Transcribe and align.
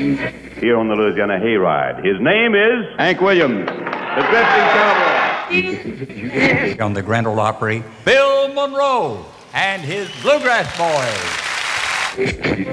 here 0.00 0.78
on 0.78 0.88
the 0.88 0.94
Louisiana 0.94 1.38
Hayride. 1.38 2.04
His 2.04 2.20
name 2.20 2.54
is 2.54 2.86
Hank 2.98 3.20
Williams. 3.20 3.66
the 3.66 4.26
Drifting 4.30 4.66
Cowboy. 4.74 5.20
on 6.84 6.94
the 6.94 7.02
Grand 7.02 7.26
Ole 7.26 7.40
Opry, 7.40 7.82
Bill 8.04 8.48
Monroe 8.54 9.24
and 9.52 9.82
his 9.82 10.08
Bluegrass 10.22 10.76
Boys. 10.78 11.46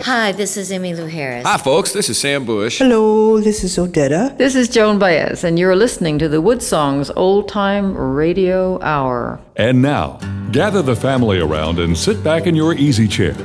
Hi, 0.04 0.32
this 0.32 0.58
is 0.58 0.72
Emmylou 0.72 1.10
Harris. 1.10 1.46
Hi, 1.46 1.58
folks. 1.58 1.94
This 1.94 2.10
is 2.10 2.18
Sam 2.18 2.46
Bush. 2.46 2.80
Hello, 2.80 3.40
this 3.40 3.64
is 3.64 3.78
Odetta. 3.78 4.36
This 4.38 4.56
is 4.56 4.68
Joan 4.68 4.98
Baez, 5.00 5.44
and 5.44 5.60
you're 5.60 5.76
listening 5.76 6.18
to 6.20 6.28
the 6.28 6.42
Wood 6.42 6.64
Songs 6.64 7.10
Old 7.12 7.48
Time 7.48 7.96
Radio 7.96 8.82
Hour. 8.82 9.40
And 9.56 9.82
now, 9.82 10.20
gather 10.52 10.82
the 10.82 10.96
family 10.96 11.40
around 11.40 11.80
and 11.80 11.98
sit 11.98 12.24
back 12.24 12.48
in 12.48 12.56
your 12.56 12.74
easy 12.74 13.08
chair. 13.08 13.36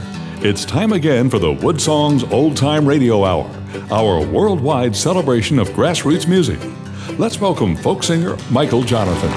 It's 0.44 0.64
time 0.64 0.92
again 0.92 1.30
for 1.30 1.38
the 1.38 1.52
Wood 1.52 1.80
Songs 1.80 2.24
Old 2.24 2.56
Time 2.56 2.84
Radio 2.84 3.24
Hour, 3.24 3.48
our 3.90 4.24
worldwide 4.24 4.94
celebration 4.94 5.58
of 5.58 5.68
grassroots 5.70 6.28
music. 6.28 6.58
Let's 7.18 7.40
welcome 7.40 7.76
folk 7.76 8.02
singer 8.02 8.36
Michael 8.50 8.82
Jonathan. 8.82 9.30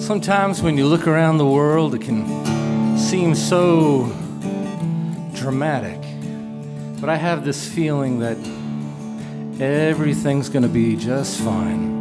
Sometimes 0.00 0.62
when 0.62 0.78
you 0.78 0.86
look 0.86 1.06
around 1.06 1.38
the 1.38 1.46
world, 1.46 1.94
it 1.94 2.00
can 2.00 2.96
seem 2.96 3.34
so 3.34 4.06
dramatic. 5.34 6.00
But 7.00 7.10
I 7.10 7.16
have 7.16 7.44
this 7.44 7.68
feeling 7.68 8.20
that 8.20 8.38
everything's 9.60 10.48
going 10.48 10.62
to 10.62 10.68
be 10.68 10.96
just 10.96 11.40
fine. 11.40 11.95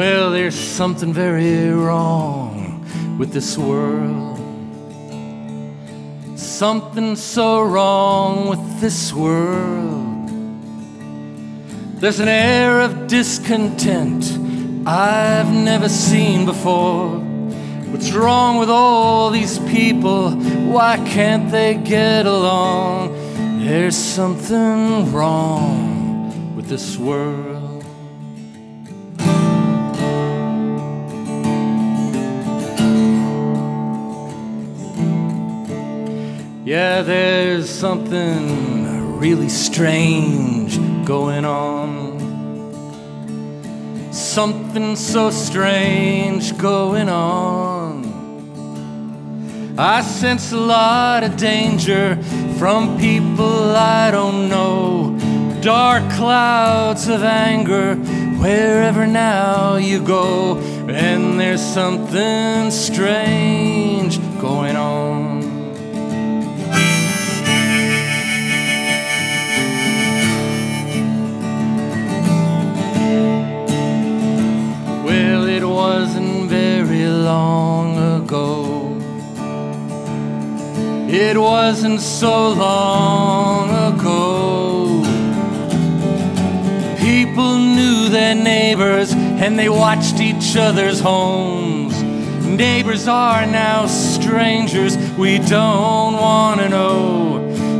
Well, 0.00 0.30
there's 0.30 0.58
something 0.58 1.12
very 1.12 1.68
wrong 1.68 2.86
with 3.18 3.34
this 3.34 3.58
world. 3.58 4.38
Something 6.38 7.16
so 7.16 7.60
wrong 7.60 8.48
with 8.48 8.80
this 8.80 9.12
world. 9.12 10.30
There's 12.00 12.18
an 12.18 12.28
air 12.28 12.80
of 12.80 13.08
discontent 13.08 14.24
I've 14.88 15.52
never 15.52 15.90
seen 15.90 16.46
before. 16.46 17.18
What's 17.90 18.10
wrong 18.12 18.56
with 18.56 18.70
all 18.70 19.28
these 19.28 19.58
people? 19.58 20.30
Why 20.30 20.96
can't 20.96 21.50
they 21.50 21.74
get 21.74 22.24
along? 22.24 23.12
There's 23.62 23.98
something 23.98 25.12
wrong 25.12 26.56
with 26.56 26.68
this 26.68 26.96
world. 26.96 27.59
Yeah, 36.70 37.02
there's 37.02 37.68
something 37.68 39.18
really 39.18 39.48
strange 39.48 40.78
going 41.04 41.44
on. 41.44 42.20
Something 44.12 44.94
so 44.94 45.30
strange 45.32 46.56
going 46.56 47.08
on. 47.08 48.04
I 49.76 50.02
sense 50.02 50.52
a 50.52 50.58
lot 50.58 51.24
of 51.24 51.36
danger 51.36 52.16
from 52.56 52.96
people 53.00 53.74
I 53.74 54.12
don't 54.12 54.48
know. 54.48 55.18
Dark 55.62 56.08
clouds 56.12 57.08
of 57.08 57.24
anger 57.24 57.96
wherever 58.38 59.08
now 59.08 59.74
you 59.74 60.00
go. 60.00 60.56
And 60.88 61.40
there's 61.40 61.64
something 61.64 62.70
strange 62.70 64.20
going 64.40 64.76
on. 64.76 65.29
Long 77.30 77.88
ago. 78.16 78.54
It 81.08 81.36
wasn't 81.36 82.00
so 82.00 82.34
long 82.66 83.66
ago. 83.90 85.04
People 86.98 87.52
knew 87.76 88.08
their 88.08 88.34
neighbors 88.34 89.12
and 89.42 89.56
they 89.58 89.68
watched 89.68 90.18
each 90.20 90.56
other's 90.56 90.98
homes. 90.98 91.94
Neighbors 92.66 93.06
are 93.06 93.46
now 93.46 93.86
strangers 93.86 94.92
we 95.16 95.38
don't 95.38 96.14
want 96.28 96.60
to 96.62 96.68
know. 96.68 97.04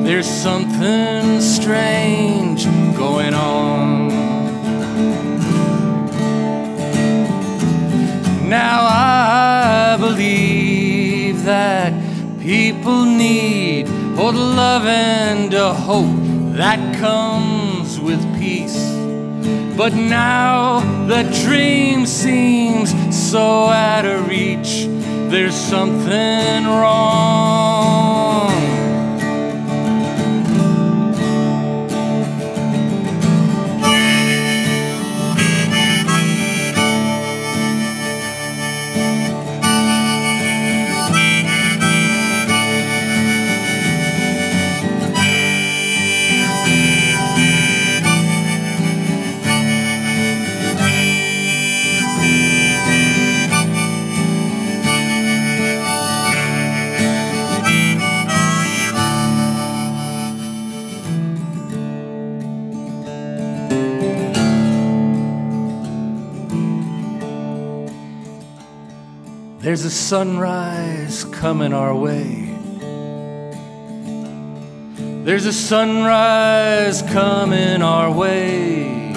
There's 0.07 0.31
something 0.49 1.41
strange 1.41 2.61
going 2.97 3.35
on. 3.35 4.00
Now 8.51 8.81
I 8.83 9.97
believe 9.97 11.45
that 11.45 11.93
people 12.41 13.05
need 13.05 13.87
both 14.17 14.35
love 14.35 14.87
and 14.87 15.55
a 15.55 15.73
hope 15.73 16.57
that 16.57 16.81
comes 16.99 18.01
with 18.01 18.21
peace. 18.41 18.91
But 19.77 19.95
now 19.95 20.81
the 21.07 21.23
dream 21.45 22.07
seems 22.07 22.91
so 23.15 23.67
out 23.69 24.05
of 24.05 24.27
reach. 24.27 24.89
There's 25.31 25.55
something 25.55 26.65
wrong. 26.67 28.60
There's 69.71 69.85
a 69.85 69.91
sunrise 69.91 71.23
coming 71.27 71.73
our 71.73 71.95
way. 71.95 72.59
There's 75.23 75.47
a 75.47 75.53
sunrise 75.53 77.03
coming 77.03 77.81
our 77.81 78.11
way. 78.11 79.13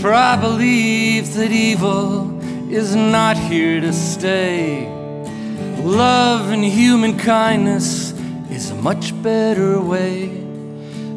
For 0.00 0.14
I 0.14 0.36
believe 0.40 1.34
that 1.34 1.52
evil 1.52 2.40
is 2.72 2.96
not 2.96 3.36
here 3.36 3.78
to 3.82 3.92
stay. 3.92 4.88
Love 5.82 6.50
and 6.50 6.64
human 6.64 7.18
kindness 7.18 8.12
is 8.50 8.70
a 8.70 8.74
much 8.74 9.12
better 9.22 9.78
way. 9.82 10.28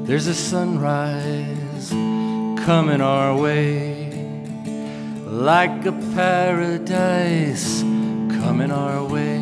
There's 0.03 0.27
a 0.27 0.35
sunrise 0.35 1.89
coming 2.65 2.99
our 2.99 3.33
way 3.33 3.90
like 5.41 5.87
a 5.87 5.91
paradise 6.13 7.81
coming 7.81 8.69
our 8.69 9.03
way. 9.03 9.39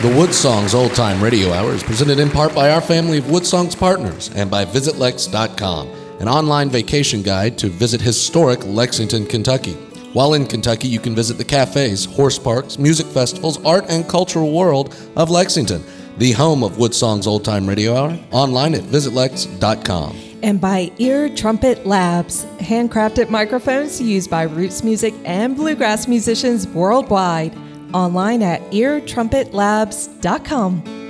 The 0.00 0.14
Wood 0.16 0.32
Songs 0.32 0.74
Old 0.74 0.94
Time 0.94 1.22
Radio 1.22 1.52
Hour 1.52 1.72
is 1.72 1.82
presented 1.82 2.18
in 2.18 2.30
part 2.30 2.54
by 2.54 2.70
our 2.70 2.80
family 2.80 3.18
of 3.18 3.30
Wood 3.30 3.44
Songs 3.44 3.74
partners 3.74 4.30
and 4.34 4.50
by 4.50 4.64
VisitLex.com, 4.64 5.88
an 6.20 6.28
online 6.28 6.70
vacation 6.70 7.20
guide 7.20 7.58
to 7.58 7.68
visit 7.68 8.00
historic 8.00 8.64
Lexington, 8.64 9.26
Kentucky. 9.26 9.76
While 10.12 10.34
in 10.34 10.46
Kentucky, 10.46 10.88
you 10.88 11.00
can 11.00 11.14
visit 11.14 11.38
the 11.38 11.44
cafes, 11.44 12.04
horse 12.04 12.38
parks, 12.38 12.78
music 12.78 13.06
festivals, 13.06 13.64
art, 13.64 13.86
and 13.88 14.06
cultural 14.08 14.52
world 14.52 14.94
of 15.16 15.30
Lexington. 15.30 15.82
the 16.18 16.32
home 16.32 16.64
of 16.64 16.78
Woodsong's 16.78 17.26
Old 17.28 17.44
Time 17.44 17.68
Radio 17.68 17.94
Hour, 17.94 18.18
online 18.32 18.74
at 18.74 18.82
visitlex.com. 18.82 20.16
And 20.42 20.60
by 20.60 20.90
Ear 20.98 21.28
Trumpet 21.28 21.86
Labs, 21.86 22.44
handcrafted 22.58 23.30
microphones 23.30 24.00
used 24.00 24.28
by 24.30 24.42
roots 24.42 24.82
music 24.84 25.14
and 25.24 25.56
bluegrass 25.56 26.06
musicians 26.08 26.66
worldwide. 26.68 27.56
Online 27.94 28.42
at 28.42 28.60
eartrumpetlabs.com. 28.72 31.07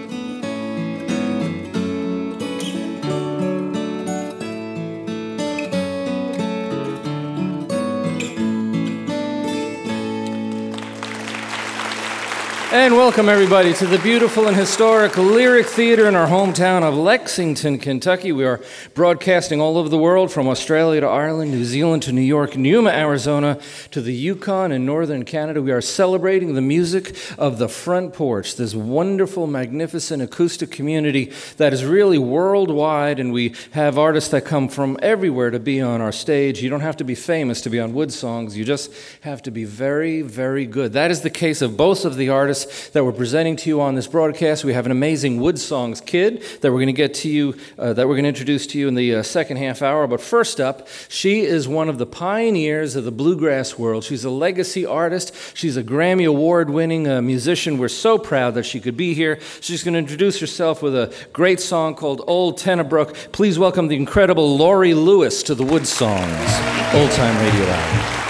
And 12.71 12.99
welcome, 12.99 13.31
everybody, 13.31 13.73
to 13.73 13.87
the 13.87 13.99
beautiful 14.01 14.47
and 14.47 14.55
historic 14.55 15.17
Lyric 15.17 15.65
Theater 15.65 16.07
in 16.07 16.15
our 16.15 16.27
hometown 16.27 16.83
of 16.83 16.95
Lexington, 16.95 17.79
Kentucky. 17.79 18.31
We 18.31 18.45
are 18.45 18.61
broadcasting 18.93 19.59
all 19.59 19.79
over 19.79 19.89
the 19.89 19.97
world 19.97 20.31
from 20.31 20.47
Australia 20.49 21.01
to 21.01 21.07
Ireland, 21.07 21.51
New 21.51 21.65
Zealand 21.65 22.03
to 22.03 22.13
New 22.13 22.21
York, 22.21 22.57
Yuma, 22.57 22.91
Arizona 22.91 23.59
to 23.91 24.03
the 24.03 24.13
Yukon 24.13 24.71
and 24.71 24.85
northern 24.85 25.25
Canada. 25.25 25.63
We 25.63 25.73
are 25.73 25.81
celebrating 25.81 26.53
the 26.53 26.61
music 26.61 27.17
of 27.39 27.57
the 27.57 27.71
front 27.71 28.13
porch, 28.13 28.57
this 28.57 28.75
wonderful, 28.75 29.47
magnificent 29.47 30.23
acoustic 30.23 30.71
community 30.71 31.33
that 31.57 31.73
is 31.73 31.87
really 31.87 32.19
worldwide. 32.19 33.19
And 33.19 33.33
we 33.33 33.55
have 33.71 33.97
artists 33.97 34.29
that 34.33 34.45
come 34.45 34.69
from 34.69 34.99
everywhere 35.01 35.49
to 35.49 35.59
be 35.59 35.81
on 35.81 36.03
our 36.03 36.13
stage. 36.13 36.63
You 36.63 36.69
don't 36.69 36.83
have 36.83 36.99
to 36.99 37.05
be 37.05 37.15
famous 37.15 37.63
to 37.63 37.71
be 37.71 37.81
on 37.81 37.95
Wood 37.95 38.13
Songs, 38.13 38.59
you 38.59 38.67
just 38.67 38.93
have 39.23 39.41
to 39.45 39.51
be 39.51 39.65
very, 39.65 40.21
very 40.21 40.67
good. 40.67 40.93
That 40.93 41.11
is 41.11 41.23
the 41.23 41.31
case 41.31 41.63
of 41.63 41.75
both 41.75 42.05
of 42.05 42.17
the 42.17 42.29
artists 42.29 42.58
that 42.91 43.05
we're 43.05 43.13
presenting 43.13 43.57
to 43.57 43.69
you 43.69 43.81
on 43.81 43.95
this 43.95 44.07
broadcast. 44.07 44.65
We 44.65 44.73
have 44.73 44.87
an 44.87 44.93
amazing 44.93 45.41
Wood 45.41 45.59
Songs 45.59 46.01
kid 46.01 46.43
that 46.61 46.73
we're 46.73 46.79
going 46.79 46.87
to 46.87 46.93
get 46.93 47.15
to 47.15 47.29
you, 47.29 47.57
uh, 47.79 47.93
that 47.93 48.07
we're 48.09 48.15
going 48.15 48.25
to 48.25 48.29
introduce 48.29 48.67
to 48.69 48.79
you 48.79 48.89
in 48.89 48.95
the 48.95 49.17
uh, 49.17 49.23
second 49.23 49.59
half 49.59 49.83
hour. 49.83 50.07
But 50.07 50.21
first 50.21 50.61
up, 50.61 50.89
she 51.09 51.43
is 51.43 51.69
one 51.69 51.89
of 51.89 51.99
the 51.99 52.07
pioneers 52.07 52.97
of 52.97 53.05
the 53.05 53.13
bluegrass 53.13 53.79
world. 53.79 54.05
She's 54.05 54.25
a 54.25 54.31
legacy 54.31 54.87
artist. 54.87 55.35
She's 55.55 55.77
a 55.77 55.83
Grammy 55.83 56.29
Award 56.29 56.71
winning 56.71 57.09
uh, 57.09 57.23
musician. 57.23 57.79
We're 57.79 57.89
so 57.89 58.19
proud 58.19 58.55
that 58.55 58.65
she 58.65 58.81
could 58.81 58.97
be 58.97 59.15
here. 59.15 59.41
She's 59.61 59.83
going 59.85 59.95
to 59.95 59.99
introduce 59.99 60.41
herself 60.41 60.83
with 60.83 60.95
a 60.95 61.15
great 61.33 61.61
song 61.61 61.95
called 61.95 62.23
Old 62.27 62.59
Tenebrook. 62.59 63.33
Please 63.33 63.59
welcome 63.59 63.89
the 63.89 63.97
incredible 63.97 64.57
Laurie 64.57 64.95
Lewis 64.95 65.43
to 65.45 65.55
the 65.55 65.65
Wood 65.65 65.87
Songs 65.87 66.09
Old 66.95 67.11
Time 67.13 67.37
Radio 67.45 67.67
Hour. 67.71 68.28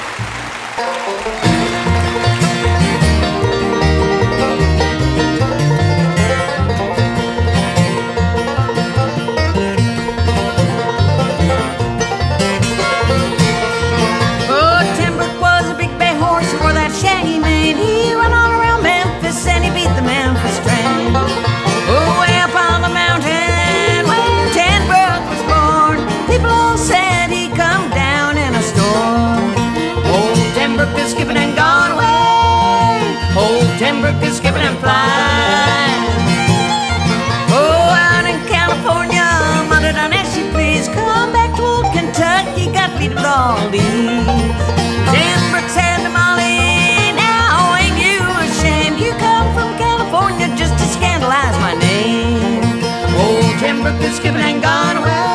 Old 53.89 54.01
Tim 54.01 54.35
Brooke 54.35 54.45
and 54.45 54.63
gone 54.63 54.97
away. 54.99 55.28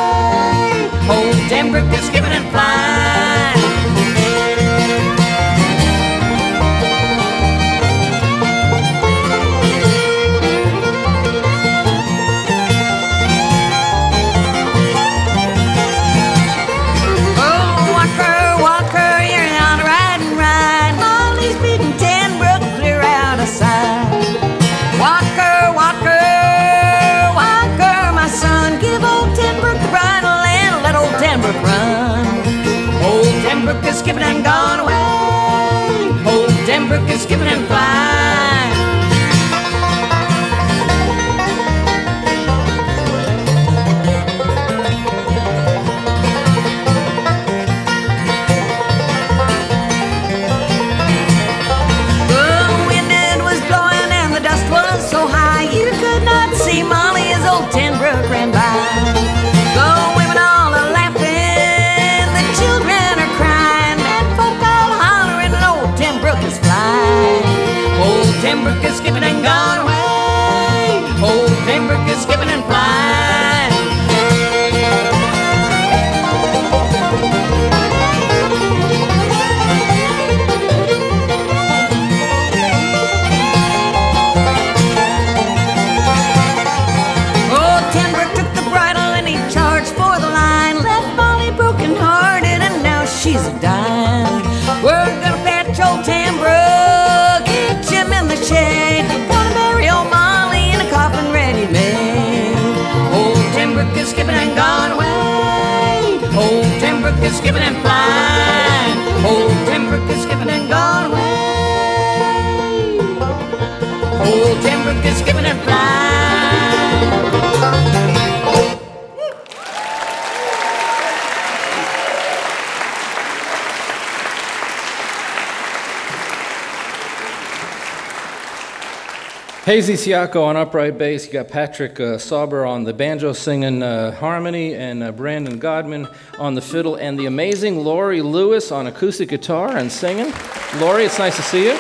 Hazy 129.66 129.94
Siako 129.94 130.44
on 130.44 130.58
upright 130.58 130.98
bass. 130.98 131.26
You 131.26 131.32
got 131.32 131.48
Patrick 131.48 131.98
uh, 131.98 132.18
Sauber 132.18 132.66
on 132.66 132.84
the 132.84 132.94
banjo 132.94 133.32
singing 133.32 133.82
uh, 133.82 134.12
harmony, 134.12 134.76
and 134.76 135.02
uh, 135.02 135.14
Brandon 135.14 135.58
Godman 135.58 136.10
on 136.38 136.54
the 136.54 136.62
fiddle, 136.62 136.96
and 136.96 137.18
the 137.18 137.28
amazing 137.28 137.82
Laurie 137.82 138.22
Lewis 138.22 138.74
on 138.74 138.88
acoustic 138.88 139.30
guitar 139.30 139.78
and 139.78 139.90
singing. 139.90 140.34
Laurie, 140.82 141.06
it's 141.06 141.18
nice 141.18 141.38
to 141.38 141.42
see 141.44 141.64
you. 141.64 141.80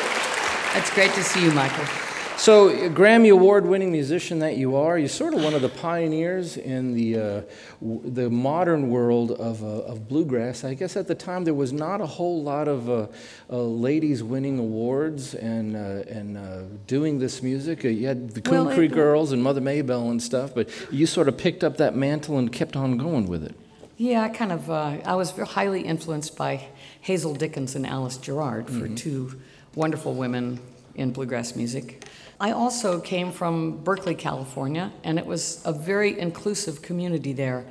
It's 0.76 0.94
great 0.94 1.12
to 1.12 1.24
see 1.24 1.44
you, 1.44 1.52
Michael. 1.52 2.03
So, 2.44 2.90
Grammy 2.90 3.32
Award-winning 3.32 3.90
musician 3.90 4.40
that 4.40 4.58
you 4.58 4.76
are, 4.76 5.00
you're 5.00 5.08
sort 5.08 5.34
of 5.34 5.42
one 5.42 5.54
of 5.54 5.62
the 5.62 5.70
pioneers 5.70 6.58
in 6.58 6.94
the 6.94 7.16
uh, 7.18 7.42
w- 7.82 8.02
the 8.04 8.30
modern 8.30 8.90
world 8.90 9.32
of, 9.32 9.64
uh, 9.64 9.68
of 9.68 10.10
bluegrass. 10.10 10.66
I 10.66 10.74
guess 10.74 10.98
at 10.98 11.08
the 11.08 11.16
time 11.16 11.46
there 11.46 11.54
was 11.54 11.72
not 11.72 12.02
a 12.02 12.06
whole 12.06 12.44
lot 12.44 12.68
of 12.68 12.90
uh, 12.90 13.08
uh, 13.50 13.56
ladies 13.64 14.24
winning 14.24 14.60
awards 14.60 15.36
and 15.36 15.78
uh, 15.78 16.04
and 16.10 16.38
uh, 16.38 16.64
doing 16.86 17.18
this 17.18 17.42
music. 17.42 17.86
Uh, 17.86 17.88
you 17.88 18.08
had 18.08 18.32
the 18.32 18.42
Coon 18.42 18.66
Well, 18.66 18.76
Creek 18.76 18.92
it- 18.92 18.96
Girls 18.96 19.32
and 19.32 19.42
Mother 19.42 19.62
Maybelle 19.62 20.10
and 20.10 20.22
stuff, 20.22 20.54
but 20.54 20.68
you 20.92 21.06
sort 21.06 21.30
of 21.30 21.38
picked 21.38 21.64
up 21.64 21.78
that 21.78 21.96
mantle 21.96 22.38
and 22.38 22.52
kept 22.52 22.76
on 22.76 22.98
going 22.98 23.26
with 23.26 23.46
it. 23.46 23.56
Yeah, 23.96 24.22
I 24.22 24.28
kind 24.28 24.52
of. 24.52 24.70
Uh, 24.70 24.98
I 25.06 25.16
was 25.16 25.32
very 25.32 25.48
highly 25.48 25.84
influenced 25.84 26.36
by 26.36 26.68
Hazel 27.00 27.36
Dickens 27.36 27.74
and 27.74 27.88
Alice 27.88 28.18
Gerrard 28.18 28.68
for 28.68 28.90
Mhm. 28.90 28.98
two 28.98 29.40
wonderful 29.76 30.14
women 30.14 30.60
in 30.96 31.12
bluegrass 31.14 31.56
music. 31.56 32.04
I 32.44 32.52
also 32.52 33.00
came 33.00 33.32
from 33.32 33.78
Berkeley, 33.86 34.16
California, 34.16 34.92
and 35.06 35.18
it 35.18 35.26
was 35.26 35.62
a 35.64 35.72
very 35.72 36.20
inclusive 36.20 36.82
community 36.82 37.32
there, 37.32 37.64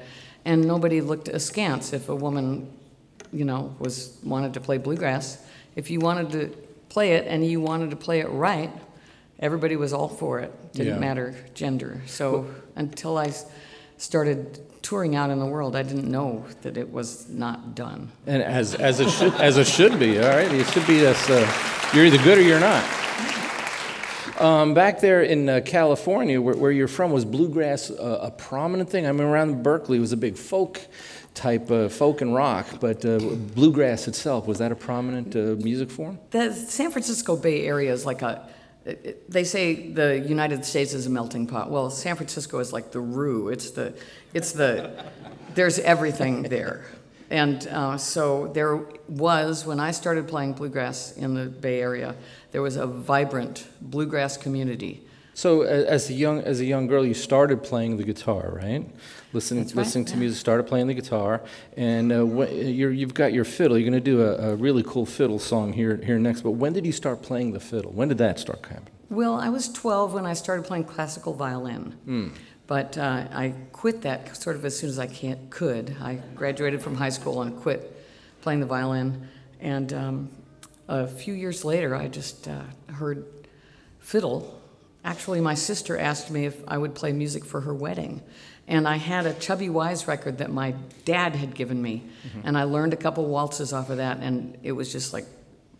and 0.46 0.66
nobody 0.66 1.02
looked 1.02 1.28
askance 1.28 1.92
if 1.92 2.08
a 2.08 2.14
woman, 2.14 2.72
you 3.34 3.44
know, 3.44 3.76
was 3.78 4.16
wanted 4.24 4.54
to 4.54 4.60
play 4.60 4.78
bluegrass. 4.78 5.44
If 5.76 5.90
you 5.90 6.00
wanted 6.00 6.30
to 6.32 6.56
play 6.88 7.12
it 7.12 7.26
and 7.26 7.44
you 7.44 7.60
wanted 7.60 7.90
to 7.90 7.96
play 7.96 8.20
it 8.20 8.28
right, 8.28 8.70
everybody 9.40 9.76
was 9.76 9.92
all 9.92 10.08
for 10.08 10.40
it. 10.40 10.50
Didn't 10.72 10.94
Yeah. 10.94 10.98
matter 11.00 11.34
gender. 11.52 12.00
So 12.06 12.46
until 12.74 13.18
I 13.18 13.30
started 13.98 14.58
touring 14.80 15.14
out 15.14 15.28
in 15.28 15.38
the 15.38 15.44
world, 15.54 15.76
I 15.76 15.82
didn't 15.82 16.10
know 16.10 16.46
that 16.62 16.78
it 16.78 16.90
was 16.90 17.28
not 17.28 17.74
done. 17.74 18.10
And 18.26 18.42
as, 18.42 18.74
as, 18.74 19.00
it, 19.00 19.10
should, 19.10 19.34
as 19.34 19.58
it 19.58 19.66
should 19.66 19.98
be, 19.98 20.18
all 20.18 20.30
right? 20.30 20.50
It 20.50 20.66
should 20.68 20.86
be 20.86 20.96
this, 20.96 21.28
uh, 21.28 21.46
you're 21.92 22.06
either 22.06 22.22
good 22.24 22.38
or 22.38 22.42
you're 22.42 22.58
not. 22.58 22.82
Um, 24.42 24.74
back 24.74 24.98
there 24.98 25.22
in 25.22 25.48
uh, 25.48 25.60
California, 25.64 26.40
where, 26.40 26.56
where 26.56 26.72
you're 26.72 26.88
from, 26.88 27.12
was 27.12 27.24
bluegrass 27.24 27.92
uh, 27.92 28.18
a 28.22 28.30
prominent 28.32 28.90
thing? 28.90 29.06
I 29.06 29.12
mean, 29.12 29.22
around 29.22 29.62
Berkeley, 29.62 29.98
it 29.98 30.00
was 30.00 30.10
a 30.10 30.16
big 30.16 30.36
folk 30.36 30.80
type, 31.32 31.70
uh, 31.70 31.88
folk 31.88 32.22
and 32.22 32.34
rock, 32.34 32.66
but 32.80 33.04
uh, 33.04 33.20
bluegrass 33.54 34.08
itself, 34.08 34.48
was 34.48 34.58
that 34.58 34.72
a 34.72 34.74
prominent 34.74 35.36
uh, 35.36 35.62
music 35.62 35.92
form? 35.92 36.18
The 36.30 36.52
San 36.52 36.90
Francisco 36.90 37.36
Bay 37.36 37.66
Area 37.66 37.92
is 37.92 38.04
like 38.04 38.22
a. 38.22 38.48
They 39.28 39.44
say 39.44 39.90
the 39.92 40.18
United 40.18 40.64
States 40.64 40.92
is 40.92 41.06
a 41.06 41.10
melting 41.10 41.46
pot. 41.46 41.70
Well, 41.70 41.88
San 41.88 42.16
Francisco 42.16 42.58
is 42.58 42.72
like 42.72 42.90
the 42.90 42.98
roux. 42.98 43.48
It's 43.48 43.70
the, 43.70 43.94
it's 44.34 44.50
the, 44.50 45.04
there's 45.54 45.78
everything 45.78 46.42
there. 46.42 46.84
And 47.32 47.66
uh, 47.68 47.96
so 47.96 48.48
there 48.48 48.76
was, 49.08 49.64
when 49.64 49.80
I 49.80 49.90
started 49.90 50.28
playing 50.28 50.52
bluegrass 50.52 51.16
in 51.16 51.32
the 51.32 51.46
Bay 51.46 51.80
Area, 51.80 52.14
there 52.50 52.60
was 52.60 52.76
a 52.76 52.86
vibrant 52.86 53.66
bluegrass 53.80 54.36
community. 54.36 55.02
So, 55.32 55.62
as 55.62 56.10
a 56.10 56.12
young 56.12 56.40
as 56.42 56.60
a 56.60 56.66
young 56.66 56.86
girl, 56.86 57.06
you 57.06 57.14
started 57.14 57.62
playing 57.62 57.96
the 57.96 58.04
guitar, 58.04 58.52
right? 58.62 58.86
Listening 59.32 59.64
right, 59.64 59.76
listening 59.76 60.04
to 60.04 60.12
yeah. 60.12 60.18
music, 60.18 60.38
started 60.38 60.64
playing 60.64 60.88
the 60.88 60.94
guitar, 60.94 61.40
and 61.74 62.12
uh, 62.12 62.26
wh- 62.26 62.52
you're, 62.52 62.92
you've 62.92 63.14
got 63.14 63.32
your 63.32 63.46
fiddle. 63.46 63.78
You're 63.78 63.88
going 63.88 64.04
to 64.04 64.10
do 64.10 64.20
a, 64.20 64.50
a 64.50 64.56
really 64.56 64.82
cool 64.82 65.06
fiddle 65.06 65.38
song 65.38 65.72
here 65.72 65.96
here 66.04 66.18
next. 66.18 66.42
But 66.42 66.50
when 66.50 66.74
did 66.74 66.84
you 66.84 66.92
start 66.92 67.22
playing 67.22 67.54
the 67.54 67.60
fiddle? 67.60 67.92
When 67.92 68.08
did 68.08 68.18
that 68.18 68.38
start 68.38 68.60
happening? 68.66 68.92
Well, 69.08 69.40
I 69.40 69.48
was 69.48 69.72
12 69.72 70.12
when 70.12 70.26
I 70.26 70.34
started 70.34 70.66
playing 70.66 70.84
classical 70.84 71.32
violin. 71.32 71.92
Hmm. 72.04 72.28
But 72.72 72.96
uh, 72.96 73.26
I 73.30 73.52
quit 73.72 74.00
that 74.00 74.34
sort 74.34 74.56
of 74.56 74.64
as 74.64 74.74
soon 74.74 74.88
as 74.88 74.98
I 74.98 75.06
can't, 75.06 75.50
could. 75.50 75.94
I 76.00 76.14
graduated 76.34 76.80
from 76.80 76.94
high 76.94 77.10
school 77.10 77.42
and 77.42 77.54
quit 77.54 77.94
playing 78.40 78.60
the 78.60 78.66
violin. 78.66 79.28
And 79.60 79.92
um, 79.92 80.30
a 80.88 81.06
few 81.06 81.34
years 81.34 81.66
later, 81.66 81.94
I 81.94 82.08
just 82.08 82.48
uh, 82.48 82.62
heard 82.94 83.26
fiddle. 83.98 84.58
Actually, 85.04 85.42
my 85.42 85.52
sister 85.52 85.98
asked 85.98 86.30
me 86.30 86.46
if 86.46 86.56
I 86.66 86.78
would 86.78 86.94
play 86.94 87.12
music 87.12 87.44
for 87.44 87.60
her 87.60 87.74
wedding. 87.74 88.22
And 88.66 88.88
I 88.88 88.96
had 88.96 89.26
a 89.26 89.34
Chubby 89.34 89.68
Wise 89.68 90.08
record 90.08 90.38
that 90.38 90.50
my 90.50 90.74
dad 91.04 91.36
had 91.36 91.54
given 91.54 91.82
me. 91.82 92.04
Mhm. 92.24 92.40
And 92.44 92.56
I 92.56 92.62
learned 92.62 92.94
a 92.94 92.96
couple 92.96 93.26
waltzes 93.26 93.74
off 93.74 93.90
of 93.90 93.98
that. 93.98 94.20
And 94.20 94.56
it 94.62 94.72
was 94.72 94.90
just 94.90 95.12
like, 95.12 95.26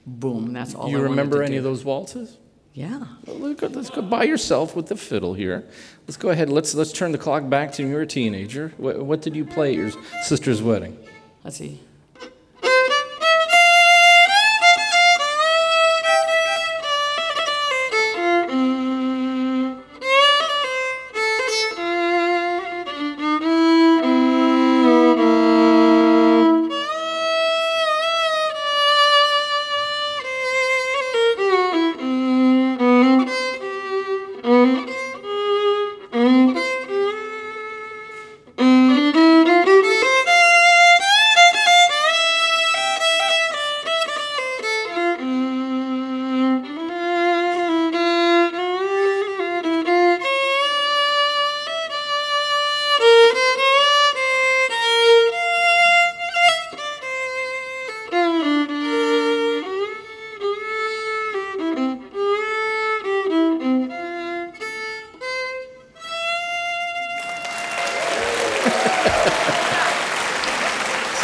boom, 0.06 0.52
that's 0.52 0.74
all 0.74 0.90
you 0.90 0.98
I 0.98 1.00
remember 1.04 1.42
any 1.42 1.52
do. 1.52 1.56
of 1.56 1.64
those 1.64 1.86
waltzes? 1.86 2.36
Yeah. 2.74 3.04
Let's 3.26 3.60
go- 3.60 3.66
let's 3.68 3.90
go 3.90 4.02
by 4.02 4.24
yourself 4.24 4.74
with 4.74 4.86
the 4.86 4.96
fiddle 4.96 5.34
here. 5.34 5.64
Let's 6.06 6.16
go 6.16 6.30
ahead. 6.30 6.48
Let's 6.48 6.74
let's 6.74 6.92
turn 6.92 7.12
the 7.12 7.18
clock 7.18 7.48
back 7.50 7.72
to 7.72 7.82
when 7.82 7.90
you 7.90 7.96
were 7.96 8.02
a 8.02 8.06
teenager. 8.06 8.72
What, 8.78 9.04
what 9.04 9.20
did 9.22 9.36
you 9.36 9.44
play 9.44 9.70
at 9.70 9.76
your 9.76 9.90
sister's 10.22 10.62
wedding? 10.62 10.96
Let's 11.44 11.58
see. 11.58 11.80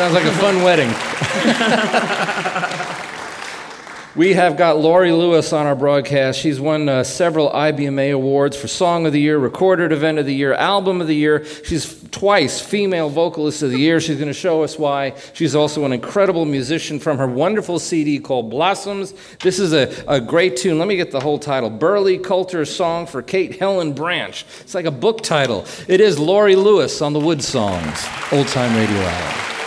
Sounds 0.08 0.24
like 0.24 0.32
a 0.32 0.38
fun 0.38 0.62
wedding. 0.62 0.88
we 4.16 4.32
have 4.32 4.56
got 4.56 4.78
Laurie 4.78 5.12
Lewis 5.12 5.52
on 5.52 5.66
our 5.66 5.76
broadcast. 5.76 6.40
She's 6.40 6.58
won 6.58 6.88
uh, 6.88 7.04
several 7.04 7.50
IBMA 7.50 8.14
awards 8.14 8.56
for 8.56 8.68
Song 8.68 9.04
of 9.04 9.12
the 9.12 9.20
Year, 9.20 9.36
Recorded 9.36 9.92
Event 9.92 10.18
of 10.18 10.24
the 10.24 10.34
Year, 10.34 10.54
Album 10.54 11.02
of 11.02 11.08
the 11.08 11.14
Year. 11.14 11.44
She's 11.44 12.02
twice 12.10 12.58
Female 12.58 13.10
Vocalist 13.10 13.62
of 13.62 13.70
the 13.70 13.76
Year. 13.76 14.00
She's 14.00 14.16
going 14.16 14.28
to 14.28 14.32
show 14.32 14.62
us 14.62 14.78
why. 14.78 15.12
She's 15.34 15.54
also 15.54 15.84
an 15.84 15.92
incredible 15.92 16.46
musician 16.46 16.98
from 16.98 17.18
her 17.18 17.26
wonderful 17.28 17.78
CD 17.78 18.18
called 18.18 18.48
Blossoms. 18.48 19.12
This 19.42 19.58
is 19.58 19.74
a, 19.74 19.94
a 20.08 20.22
great 20.22 20.56
tune. 20.56 20.78
Let 20.78 20.88
me 20.88 20.96
get 20.96 21.10
the 21.10 21.20
whole 21.20 21.38
title 21.38 21.68
Burley 21.68 22.16
Coulter's 22.16 22.74
Song 22.74 23.04
for 23.04 23.20
Kate 23.20 23.58
Helen 23.58 23.92
Branch. 23.92 24.42
It's 24.60 24.74
like 24.74 24.86
a 24.86 24.90
book 24.90 25.20
title. 25.20 25.66
It 25.86 26.00
is 26.00 26.18
Laurie 26.18 26.56
Lewis 26.56 27.02
on 27.02 27.12
the 27.12 27.20
Wood 27.20 27.44
Songs, 27.44 28.06
Old 28.32 28.48
Time 28.48 28.74
Radio 28.74 29.02
Hour. 29.02 29.57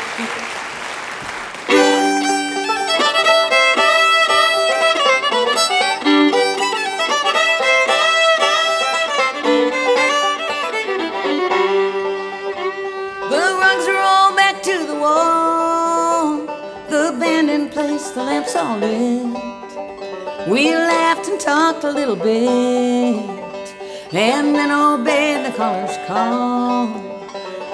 A 21.92 21.94
little 21.94 22.16
bit, 22.16 23.68
and 24.14 24.56
then 24.56 24.72
obeyed 24.72 25.46
the 25.46 25.52
caller's 25.58 25.98
call. 26.08 26.88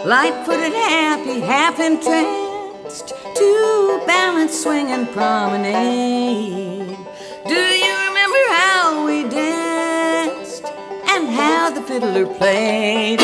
Light-footed, 0.06 0.74
happy, 0.74 1.40
half 1.40 1.80
entranced, 1.80 3.10
to 3.36 4.02
balance, 4.08 4.60
swing, 4.64 4.88
and 4.88 5.08
promenade. 5.12 6.98
Do 7.48 7.62
you 7.84 7.94
remember 8.08 8.42
how 8.50 9.06
we 9.06 9.30
danced 9.30 10.66
and 10.66 11.28
how 11.30 11.70
the 11.70 11.82
fiddler 11.82 12.26
played? 12.26 13.20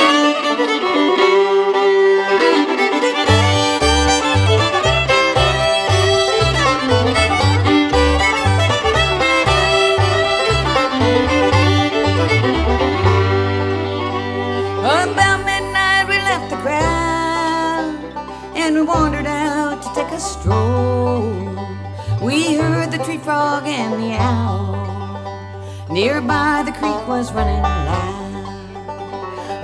Wandered 18.85 19.25
out 19.25 19.81
to 19.81 19.89
take 19.93 20.11
a 20.11 20.19
stroll. 20.19 21.31
We 22.21 22.55
heard 22.55 22.91
the 22.91 22.97
tree 22.99 23.17
frog 23.17 23.63
and 23.65 24.01
the 24.01 24.13
owl. 24.19 24.73
Nearby 25.89 26.63
the 26.65 26.71
creek 26.71 27.07
was 27.07 27.31
running 27.33 27.61
loud. 27.61 28.33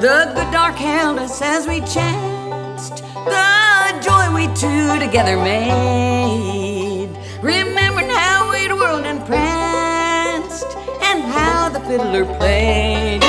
The 0.02 0.32
good 0.36 0.52
dark 0.52 0.76
held 0.76 1.20
us 1.20 1.42
as 1.42 1.68
we 1.68 1.80
chanced 1.82 3.04
the 3.26 4.00
joy 4.02 4.34
we 4.34 4.48
two 4.56 5.00
together 5.00 5.38
made. 5.38 7.10
Remembering 7.42 8.10
how 8.10 8.52
we'd 8.52 8.72
whirled 8.72 9.06
and 9.06 9.26
pranced 9.26 10.68
and 11.02 11.24
how 11.24 11.70
the 11.70 11.80
fiddler 11.82 12.26
played. 12.38 13.29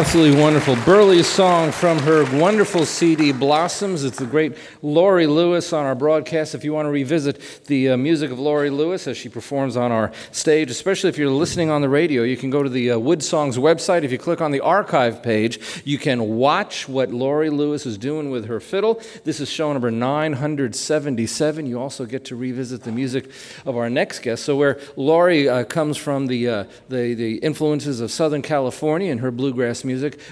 Absolutely 0.00 0.40
wonderful. 0.40 0.76
Burley's 0.76 1.26
song 1.26 1.72
from 1.72 1.98
her 1.98 2.24
wonderful 2.40 2.86
CD, 2.86 3.32
Blossoms. 3.32 4.02
It's 4.02 4.16
the 4.16 4.24
great 4.24 4.56
Laurie 4.80 5.26
Lewis 5.26 5.74
on 5.74 5.84
our 5.84 5.94
broadcast. 5.94 6.54
If 6.54 6.64
you 6.64 6.72
want 6.72 6.86
to 6.86 6.90
revisit 6.90 7.66
the 7.66 7.90
uh, 7.90 7.96
music 7.98 8.30
of 8.30 8.38
Laurie 8.38 8.70
Lewis 8.70 9.06
as 9.06 9.18
she 9.18 9.28
performs 9.28 9.76
on 9.76 9.92
our 9.92 10.10
stage, 10.32 10.70
especially 10.70 11.10
if 11.10 11.18
you're 11.18 11.28
listening 11.28 11.68
on 11.68 11.82
the 11.82 11.88
radio, 11.90 12.22
you 12.22 12.38
can 12.38 12.48
go 12.48 12.62
to 12.62 12.70
the 12.70 12.92
uh, 12.92 12.98
Wood 12.98 13.22
Songs 13.22 13.58
website. 13.58 14.02
If 14.02 14.10
you 14.10 14.16
click 14.16 14.40
on 14.40 14.52
the 14.52 14.60
archive 14.60 15.22
page, 15.22 15.82
you 15.84 15.98
can 15.98 16.38
watch 16.38 16.88
what 16.88 17.10
Laurie 17.10 17.50
Lewis 17.50 17.84
is 17.84 17.98
doing 17.98 18.30
with 18.30 18.46
her 18.46 18.58
fiddle. 18.58 19.02
This 19.24 19.38
is 19.38 19.50
show 19.50 19.70
number 19.70 19.90
977. 19.90 21.66
You 21.66 21.78
also 21.78 22.06
get 22.06 22.24
to 22.24 22.36
revisit 22.36 22.84
the 22.84 22.92
music 22.92 23.30
of 23.66 23.76
our 23.76 23.90
next 23.90 24.20
guest. 24.20 24.46
So, 24.46 24.56
where 24.56 24.80
Laurie 24.96 25.46
uh, 25.46 25.64
comes 25.64 25.98
from 25.98 26.26
the, 26.26 26.48
uh, 26.48 26.64
the, 26.88 27.12
the 27.12 27.36
influences 27.36 28.00
of 28.00 28.10
Southern 28.10 28.40
California 28.40 29.12
and 29.12 29.20
her 29.20 29.30
bluegrass 29.30 29.84
music, 29.84 29.89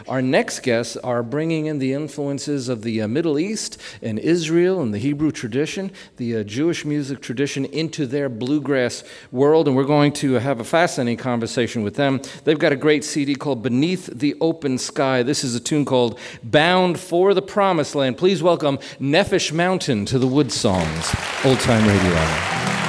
our 0.09 0.23
next 0.23 0.61
guests 0.61 0.97
are 0.97 1.23
bringing 1.23 1.67
in 1.67 1.79
the 1.79 1.93
influences 1.93 2.69
of 2.69 2.83
the 2.83 3.03
uh, 3.03 3.09
Middle 3.09 3.39
East 3.39 3.81
and 4.03 4.19
Israel 4.19 4.81
and 4.81 4.93
the 4.93 4.99
Hebrew 4.99 5.31
tradition, 5.31 5.91
the 6.17 6.37
uh, 6.37 6.43
Jewish 6.43 6.85
music 6.85 7.21
tradition, 7.21 7.65
into 7.67 8.07
their 8.07 8.29
bluegrass 8.29 9.05
world. 9.33 9.69
And 9.69 9.77
we're 9.77 9.85
going 9.85 10.13
to 10.15 10.35
have 10.35 10.61
a 10.61 10.65
fascinating 10.65 11.19
conversation 11.19 11.83
with 11.83 11.95
them. 11.95 12.21
They've 12.45 12.59
got 12.59 12.73
a 12.73 12.77
great 12.77 13.05
CD 13.05 13.35
called 13.35 13.63
Beneath 13.63 14.07
the 14.07 14.37
Open 14.41 14.79
Sky. 14.79 15.23
This 15.23 15.45
is 15.45 15.55
a 15.55 15.61
tune 15.61 15.85
called 15.85 16.19
Bound 16.43 16.99
for 16.99 17.35
the 17.35 17.43
Promised 17.43 17.95
Land. 17.95 18.19
Please 18.19 18.43
welcome 18.43 18.79
Nefesh 19.01 19.53
Mountain 19.53 20.07
to 20.07 20.19
the 20.19 20.27
Wood 20.27 20.53
Songs, 20.53 21.15
Old 21.45 21.61
Time 21.61 21.87
Radio 21.87 22.15
Hour. 22.15 22.88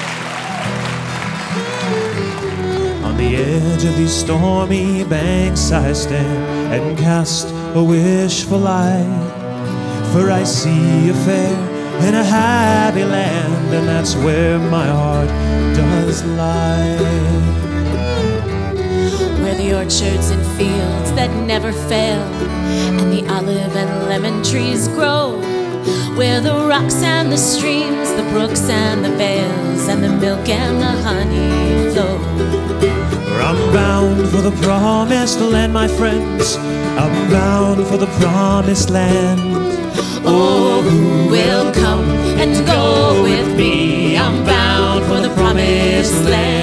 Edge 3.59 3.83
of 3.83 3.95
these 3.97 4.13
stormy 4.13 5.03
banks 5.03 5.71
I 5.71 5.93
stand 5.93 6.73
and 6.73 6.97
cast 6.97 7.47
a 7.75 7.83
wishful 7.83 8.67
eye. 8.67 9.05
For 10.11 10.31
I 10.31 10.43
see 10.43 11.09
a 11.09 11.13
fair 11.25 11.55
and 12.05 12.15
a 12.15 12.23
happy 12.23 13.03
land, 13.03 13.73
and 13.73 13.87
that's 13.87 14.15
where 14.15 14.57
my 14.57 14.87
heart 14.87 15.29
does 15.75 16.23
lie. 16.25 16.97
Where 19.41 19.55
the 19.55 19.75
orchards 19.75 20.29
and 20.29 20.43
fields 20.57 21.11
that 21.13 21.29
never 21.45 21.71
fail, 21.71 22.21
and 22.99 23.11
the 23.11 23.27
olive 23.33 23.75
and 23.75 24.07
lemon 24.07 24.43
trees 24.43 24.87
grow. 24.87 25.58
Where 26.15 26.41
the 26.41 26.67
rocks 26.67 27.01
and 27.03 27.31
the 27.31 27.37
streams, 27.37 28.11
the 28.13 28.23
brooks 28.31 28.69
and 28.69 29.03
the 29.05 29.11
vales, 29.11 29.87
and 29.87 30.03
the 30.03 30.09
milk 30.09 30.47
and 30.49 30.81
the 30.81 30.93
honey 31.07 31.91
flow. 31.93 32.17
I'm 33.47 33.73
bound 33.73 34.29
for 34.29 34.41
the 34.41 34.55
promised 34.61 35.39
land, 35.39 35.73
my 35.73 35.87
friends. 35.87 36.57
I'm 37.01 37.29
bound 37.29 37.87
for 37.87 37.97
the 37.97 38.11
promised 38.19 38.89
land. 38.89 39.39
Oh, 40.25 40.81
who 40.81 41.29
will 41.29 41.73
come 41.73 42.03
and 42.41 42.65
go 42.65 43.23
with 43.23 43.57
me? 43.57 44.17
I'm 44.17 44.43
bound 44.45 45.05
for 45.05 45.19
the 45.21 45.33
promised 45.35 46.25
land. 46.25 46.58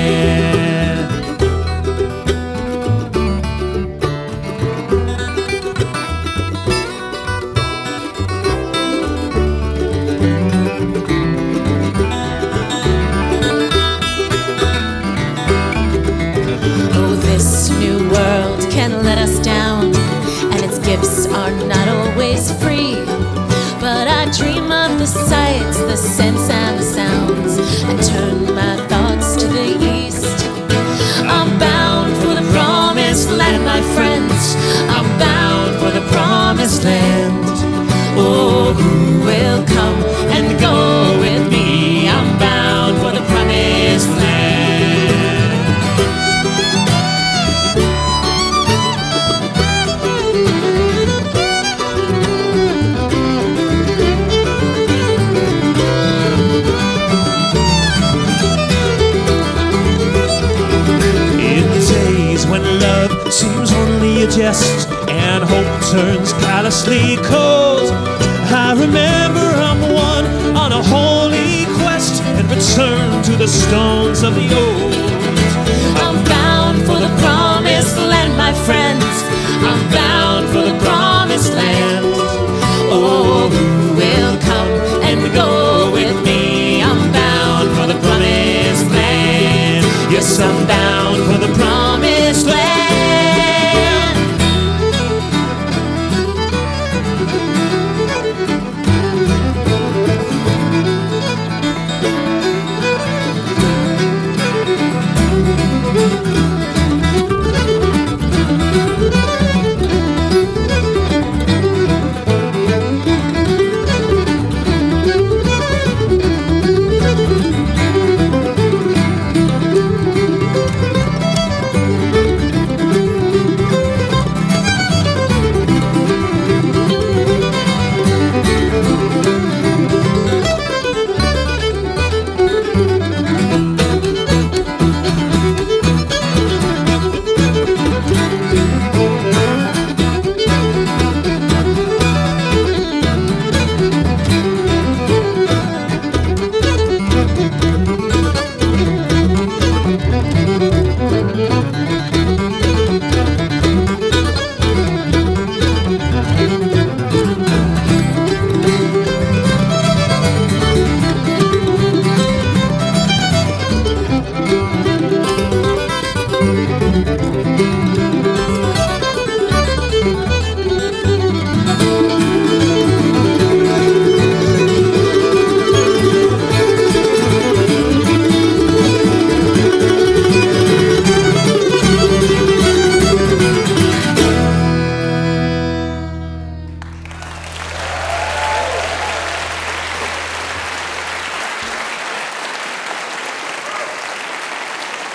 land. 36.86 37.44
Oh, 38.18 38.72
who 38.78 39.20
will 39.28 39.62
come 39.76 39.98
and 40.34 40.46
go 40.60 41.18
with 41.20 41.44
me? 41.50 42.08
I'm 42.08 42.38
bound 42.38 42.94
for 43.02 43.10
the 43.18 43.24
promised 43.32 44.08
land. 44.08 44.46
In 61.52 61.64
the 61.74 61.82
days 61.94 62.46
when 62.46 62.62
love 62.80 63.32
seems 63.32 63.72
only 63.72 64.22
a 64.22 64.28
jest 64.30 64.95
and 65.36 65.44
hope 65.44 65.92
turns 65.92 66.32
callously 66.48 67.16
cold. 67.16 67.90
I 68.48 68.72
remember 68.72 69.46
I'm 69.68 69.82
one 69.92 70.26
on 70.56 70.72
a 70.72 70.82
holy 70.82 71.66
quest 71.76 72.22
and 72.22 72.48
return 72.48 73.22
to 73.24 73.32
the 73.36 73.46
stones 73.46 74.22
of 74.22 74.34
the 74.34 74.48
old. 74.64 74.94
I'm 76.04 76.16
bound 76.24 76.78
for 76.86 76.98
the 77.04 77.12
promised 77.20 77.98
land, 77.98 78.25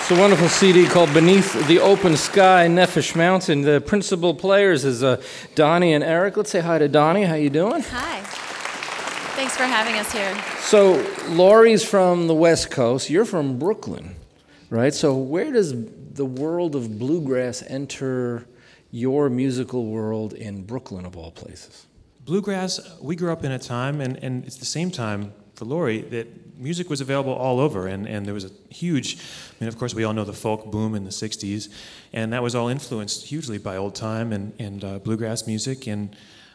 It's 0.02 0.10
a 0.10 0.18
wonderful 0.18 0.48
CD 0.48 0.88
called 0.88 1.14
Beneath 1.14 1.68
the 1.68 1.78
Open 1.78 2.16
Sky, 2.16 2.66
Nefesh 2.66 3.14
Mountain. 3.14 3.62
The 3.62 3.80
principal 3.80 4.34
players 4.34 4.84
is 4.84 5.04
uh, 5.04 5.22
Doni 5.54 5.92
and 5.92 6.02
Eric. 6.02 6.36
Let's 6.36 6.50
say 6.50 6.58
hi 6.58 6.78
to 6.78 6.88
Doni. 6.88 7.22
How 7.22 7.36
you 7.36 7.48
doing? 7.48 7.82
Hi. 7.82 8.20
Thanks 9.36 9.56
for 9.56 9.62
having 9.62 9.94
us 9.94 10.10
here. 10.10 10.36
So, 10.58 11.06
Laurie's 11.28 11.88
from 11.88 12.26
the 12.26 12.34
West 12.34 12.72
Coast. 12.72 13.10
You're 13.10 13.24
from 13.24 13.60
Brooklyn, 13.60 14.16
right? 14.70 14.92
So, 14.92 15.16
where 15.16 15.52
does 15.52 15.72
the 15.72 16.26
world 16.26 16.74
of 16.74 16.98
bluegrass 16.98 17.62
enter 17.68 18.48
your 18.90 19.30
musical 19.30 19.86
world 19.86 20.32
in 20.32 20.64
Brooklyn, 20.64 21.06
of 21.06 21.16
all 21.16 21.30
places? 21.30 21.86
Bluegrass, 22.24 22.80
we 23.00 23.14
grew 23.14 23.32
up 23.32 23.44
in 23.44 23.52
a 23.52 23.58
time, 23.60 24.00
and, 24.00 24.16
and 24.16 24.44
it's 24.46 24.56
the 24.56 24.64
same 24.64 24.90
time 24.90 25.32
for 25.54 25.64
Laurie, 25.64 26.00
that 26.00 26.41
music 26.58 26.90
was 26.90 27.00
available 27.00 27.32
all 27.32 27.60
over, 27.60 27.86
and, 27.86 28.06
and 28.06 28.26
there 28.26 28.34
was 28.34 28.44
a 28.44 28.50
huge, 28.70 29.16
I 29.16 29.64
mean, 29.64 29.68
of 29.68 29.78
course, 29.78 29.94
we 29.94 30.04
all 30.04 30.12
know 30.12 30.24
the 30.24 30.32
folk 30.32 30.70
boom 30.70 30.94
in 30.94 31.04
the 31.04 31.10
60s, 31.10 31.68
and 32.12 32.32
that 32.32 32.42
was 32.42 32.54
all 32.54 32.68
influenced 32.68 33.26
hugely 33.26 33.58
by 33.58 33.76
old 33.76 33.94
time 33.94 34.32
and, 34.32 34.52
and 34.58 34.84
uh, 34.84 34.98
bluegrass 34.98 35.46
music. 35.46 35.86
And 35.86 36.14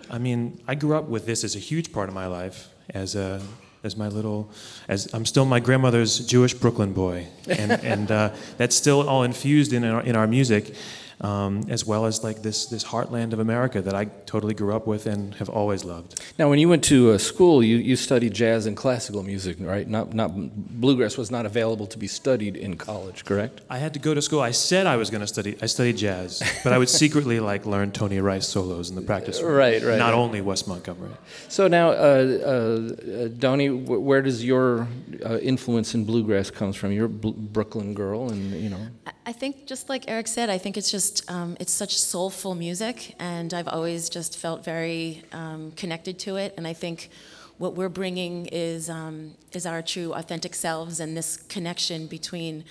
I 0.10 0.17
mean, 0.17 0.62
I 0.67 0.75
grew 0.75 0.95
up 0.95 1.05
with 1.05 1.25
this 1.25 1.43
as 1.43 1.55
a 1.55 1.60
huge 1.60 1.91
part 1.91 2.10
of 2.10 2.15
my 2.15 2.27
life, 2.27 2.69
as 2.89 3.15
a 3.15 3.41
as 3.83 3.95
my 3.95 4.07
little, 4.07 4.51
as 4.88 5.13
I'm 5.13 5.25
still 5.25 5.45
my 5.45 5.60
grandmother's 5.60 6.19
Jewish 6.19 6.53
Brooklyn 6.53 6.93
boy, 6.93 7.27
and, 7.47 7.71
and 7.71 8.12
uh, 8.12 8.33
that's 8.57 8.75
still 8.75 9.07
all 9.07 9.23
infused 9.23 9.71
in 9.71 9.86
our, 9.86 10.01
in 10.01 10.15
our 10.15 10.27
music 10.27 10.75
um, 11.21 11.65
as 11.69 11.86
well 11.86 12.06
as 12.06 12.23
like 12.23 12.43
this 12.43 12.67
this 12.67 12.84
heartland 12.84 13.34
of 13.34 13.39
America 13.39 13.82
that 13.82 13.95
I 13.95 14.06
totally 14.25 14.53
grew 14.53 14.75
up 14.75 14.86
with 14.86 15.06
and 15.08 15.34
have 15.36 15.49
always 15.49 15.84
loved. 15.84 16.21
Now, 16.38 16.49
when 16.49 16.60
you 16.60 16.69
went 16.69 16.84
to 16.86 17.12
uh, 17.12 17.17
school, 17.17 17.63
you, 17.63 17.77
you 17.77 17.95
studied 17.95 18.34
jazz 18.34 18.65
and 18.67 18.77
classical 18.77 19.23
music, 19.23 19.58
right? 19.60 19.88
Not 19.88 20.13
not 20.13 20.32
bluegrass 20.36 21.17
was 21.17 21.32
not 21.32 21.45
available 21.45 21.88
to 21.88 21.97
be 21.97 22.08
studied 22.08 22.56
in 22.56 22.77
college, 22.77 23.25
correct? 23.25 23.62
I 23.69 23.80
had 23.80 23.93
to 23.93 23.99
go 23.99 24.13
to 24.13 24.21
school. 24.21 24.41
I 24.41 24.51
said 24.51 24.86
I 24.86 24.97
was 24.97 25.10
going 25.10 25.21
to 25.21 25.27
study. 25.27 25.58
I 25.62 25.65
studied 25.65 25.97
jazz, 25.97 26.43
but 26.63 26.73
I 26.73 26.77
would 26.77 26.89
secretly 26.89 27.39
like 27.51 27.65
learn 27.65 27.91
Tony 27.91 28.19
Rice 28.19 28.47
solos 28.47 28.89
in 28.89 28.95
the 28.95 29.01
practice 29.01 29.41
room. 29.41 29.53
Right, 29.53 29.82
right. 29.82 29.97
Not 29.97 30.13
right. 30.13 30.19
only 30.19 30.41
Wes 30.41 30.67
Montgomery. 30.67 31.12
So 31.49 31.67
now, 31.67 31.89
uh, 31.89 31.93
uh, 31.93 33.27
Doni, 33.39 33.69
where 33.69 34.21
does 34.21 34.43
your 34.43 34.88
uh, 35.25 35.39
influence 35.39 35.95
in 35.95 36.06
bluegrass 36.06 36.51
comes 36.51 36.75
from? 36.75 36.91
You're 36.91 37.06
a 37.06 37.10
Bl- 37.10 37.30
Brooklyn 37.32 37.93
girl, 37.95 38.30
and 38.30 38.51
you 38.51 38.69
know. 38.69 38.88
I 39.25 39.34
think, 39.34 39.65
just 39.65 39.89
like 39.89 40.06
Eric 40.08 40.27
said, 40.27 40.49
I 40.49 40.58
think 40.58 40.77
it's 40.77 40.89
just 40.89 41.06
um, 41.29 41.57
it's 41.59 41.73
such 41.73 41.97
soulful 41.97 42.55
music, 42.55 43.15
and 43.19 43.53
I've 43.53 43.67
always 43.67 44.09
just 44.09 44.37
felt 44.37 44.63
very 44.63 45.23
um, 45.31 45.71
connected 45.75 46.19
to 46.19 46.35
it. 46.37 46.53
And 46.57 46.67
I 46.67 46.73
think 46.73 47.09
what 47.57 47.73
we're 47.73 47.89
bringing 47.89 48.47
is 48.47 48.89
um, 48.89 49.35
is 49.53 49.65
our 49.65 49.81
true, 49.81 50.13
authentic 50.13 50.55
selves, 50.55 50.99
and 50.99 51.15
this 51.15 51.37
connection 51.37 52.07
between 52.07 52.63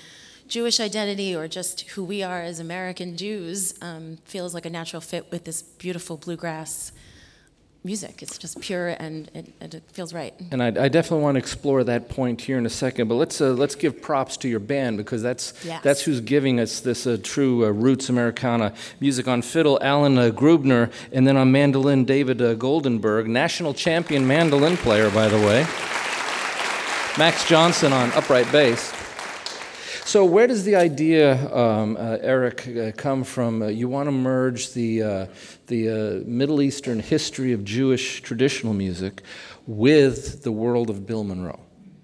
Jewish 0.48 0.78
identity 0.78 1.34
or 1.34 1.48
just 1.48 1.80
who 1.92 2.04
we 2.04 2.22
are 2.22 2.40
as 2.40 2.60
American 2.60 3.16
Jews 3.16 3.74
um, 3.82 4.18
feels 4.24 4.54
like 4.54 4.64
a 4.64 4.70
natural 4.70 5.00
fit 5.00 5.30
with 5.30 5.44
this 5.44 5.62
beautiful 5.62 6.16
bluegrass 6.16 6.92
music. 7.86 8.22
It's 8.22 8.36
just 8.36 8.60
pure 8.60 8.88
and 8.88 9.30
it, 9.32 9.52
and 9.60 9.74
it 9.74 9.84
feels 9.92 10.12
right. 10.12 10.34
And 10.50 10.62
I, 10.62 10.66
I, 10.66 10.88
definitely 10.88 11.22
want 11.22 11.36
to 11.36 11.38
explore 11.38 11.84
that 11.84 12.08
point 12.08 12.40
here 12.40 12.58
in 12.58 12.66
a 12.66 12.70
second. 12.70 13.08
But 13.08 13.14
let's 13.14 13.40
uh, 13.40 13.52
let's 13.52 13.76
give 13.76 14.02
props 14.02 14.36
to 14.38 14.48
your 14.48 14.60
band 14.60 14.96
because 14.96 15.22
that's 15.22 15.54
Yes. 15.64 15.82
that's 15.82 16.02
who's 16.02 16.20
giving 16.20 16.60
us 16.60 16.80
this 16.80 17.06
uh, 17.06 17.16
true 17.22 17.64
uh, 17.64 17.70
roots 17.70 18.08
Americana 18.08 18.74
music 19.00 19.28
on 19.28 19.40
fiddle, 19.40 19.78
Alan 19.80 20.18
uh, 20.18 20.30
Grubner, 20.30 20.90
and 21.12 21.26
then 21.26 21.36
on 21.36 21.52
mandolin, 21.52 22.04
David 22.04 22.42
uh, 22.42 22.54
Goldenberg, 22.56 23.26
national 23.26 23.72
champion 23.72 24.26
mandolin 24.26 24.76
player, 24.76 25.10
by 25.10 25.28
the 25.28 25.38
way. 25.38 25.60
Max 27.16 27.48
Johnson 27.48 27.92
on 27.92 28.12
upright 28.12 28.50
bass. 28.52 28.92
So, 30.06 30.24
where 30.24 30.46
does 30.46 30.62
the 30.62 30.76
idea, 30.76 31.52
um, 31.52 31.96
uh, 31.96 32.18
Eric, 32.20 32.68
uh, 32.68 32.92
come 32.96 33.24
from? 33.24 33.60
Uh, 33.60 33.66
you 33.66 33.88
want 33.88 34.06
to 34.06 34.12
merge 34.12 34.72
the, 34.72 35.02
uh, 35.02 35.26
the 35.66 35.88
uh, 35.88 35.94
Middle 36.24 36.62
Eastern 36.62 37.00
history 37.00 37.52
of 37.52 37.64
Jewish 37.64 38.22
traditional 38.22 38.72
music 38.72 39.22
with 39.66 40.44
the 40.44 40.52
world 40.52 40.90
of 40.90 41.08
Bill 41.08 41.24
Monroe. 41.24 41.58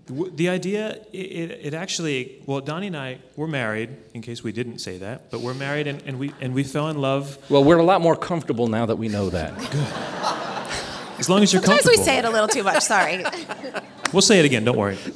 The 0.07 0.49
idea, 0.49 0.97
it, 1.13 1.17
it, 1.17 1.61
it 1.67 1.75
actually, 1.75 2.43
well, 2.45 2.61
Doni 2.61 2.89
and 2.89 2.97
I, 2.97 3.21
we're 3.37 3.47
married, 3.47 3.91
in 4.15 4.21
case 4.21 4.43
we 4.43 4.51
didn't 4.51 4.81
say 4.81 4.99
that, 4.99 5.31
but 5.31 5.41
we're 5.41 5.55
married 5.55 5.87
and, 5.87 6.03
and, 6.05 6.19
we, 6.19 6.33
and 6.41 6.55
we 6.55 6.65
fell 6.65 6.89
in 6.89 6.99
love. 7.01 7.39
Well, 7.49 7.63
we're 7.63 7.79
a 7.79 7.85
lot 7.85 8.01
more 8.01 8.17
comfortable 8.17 8.67
now 8.67 8.85
that 8.85 8.97
we 8.97 9.07
know 9.07 9.31
that. 9.31 9.57
Good. 9.57 11.21
As 11.21 11.31
long 11.31 11.45
as 11.45 11.53
you're 11.53 11.63
Sometimes 11.63 11.83
comfortable. 11.83 12.03
we 12.03 12.05
say 12.05 12.19
it 12.19 12.25
a 12.25 12.31
little 12.31 12.49
too 12.49 12.65
much. 12.65 12.83
Sorry. 12.83 13.25
We'll 14.13 14.23
say 14.23 14.39
it 14.41 14.45
again. 14.45 14.65
Don't 14.65 14.77
worry. 14.77 14.99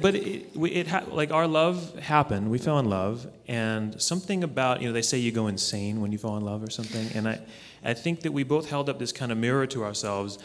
but 0.00 0.14
it, 0.14 0.56
we- 0.56 0.70
it 0.70 0.86
ha- 0.88 1.04
like 1.10 1.32
our 1.32 1.46
love 1.46 1.98
happened. 1.98 2.50
We 2.50 2.58
fell 2.58 2.78
in 2.78 2.88
love, 2.88 3.26
and 3.46 4.00
something 4.00 4.42
about 4.42 4.80
you 4.80 4.88
know 4.88 4.92
they 4.94 5.02
say 5.02 5.18
you 5.18 5.32
go 5.32 5.48
insane 5.48 6.00
when 6.00 6.12
you 6.12 6.18
fall 6.18 6.36
in 6.38 6.44
love 6.44 6.62
or 6.62 6.70
something. 6.70 7.08
And 7.14 7.28
I, 7.28 7.40
I 7.84 7.94
think 7.94 8.20
that 8.22 8.32
we 8.32 8.42
both 8.42 8.70
held 8.70 8.88
up 8.88 8.98
this 8.98 9.12
kind 9.12 9.32
of 9.32 9.38
mirror 9.38 9.66
to 9.68 9.84
ourselves. 9.84 10.38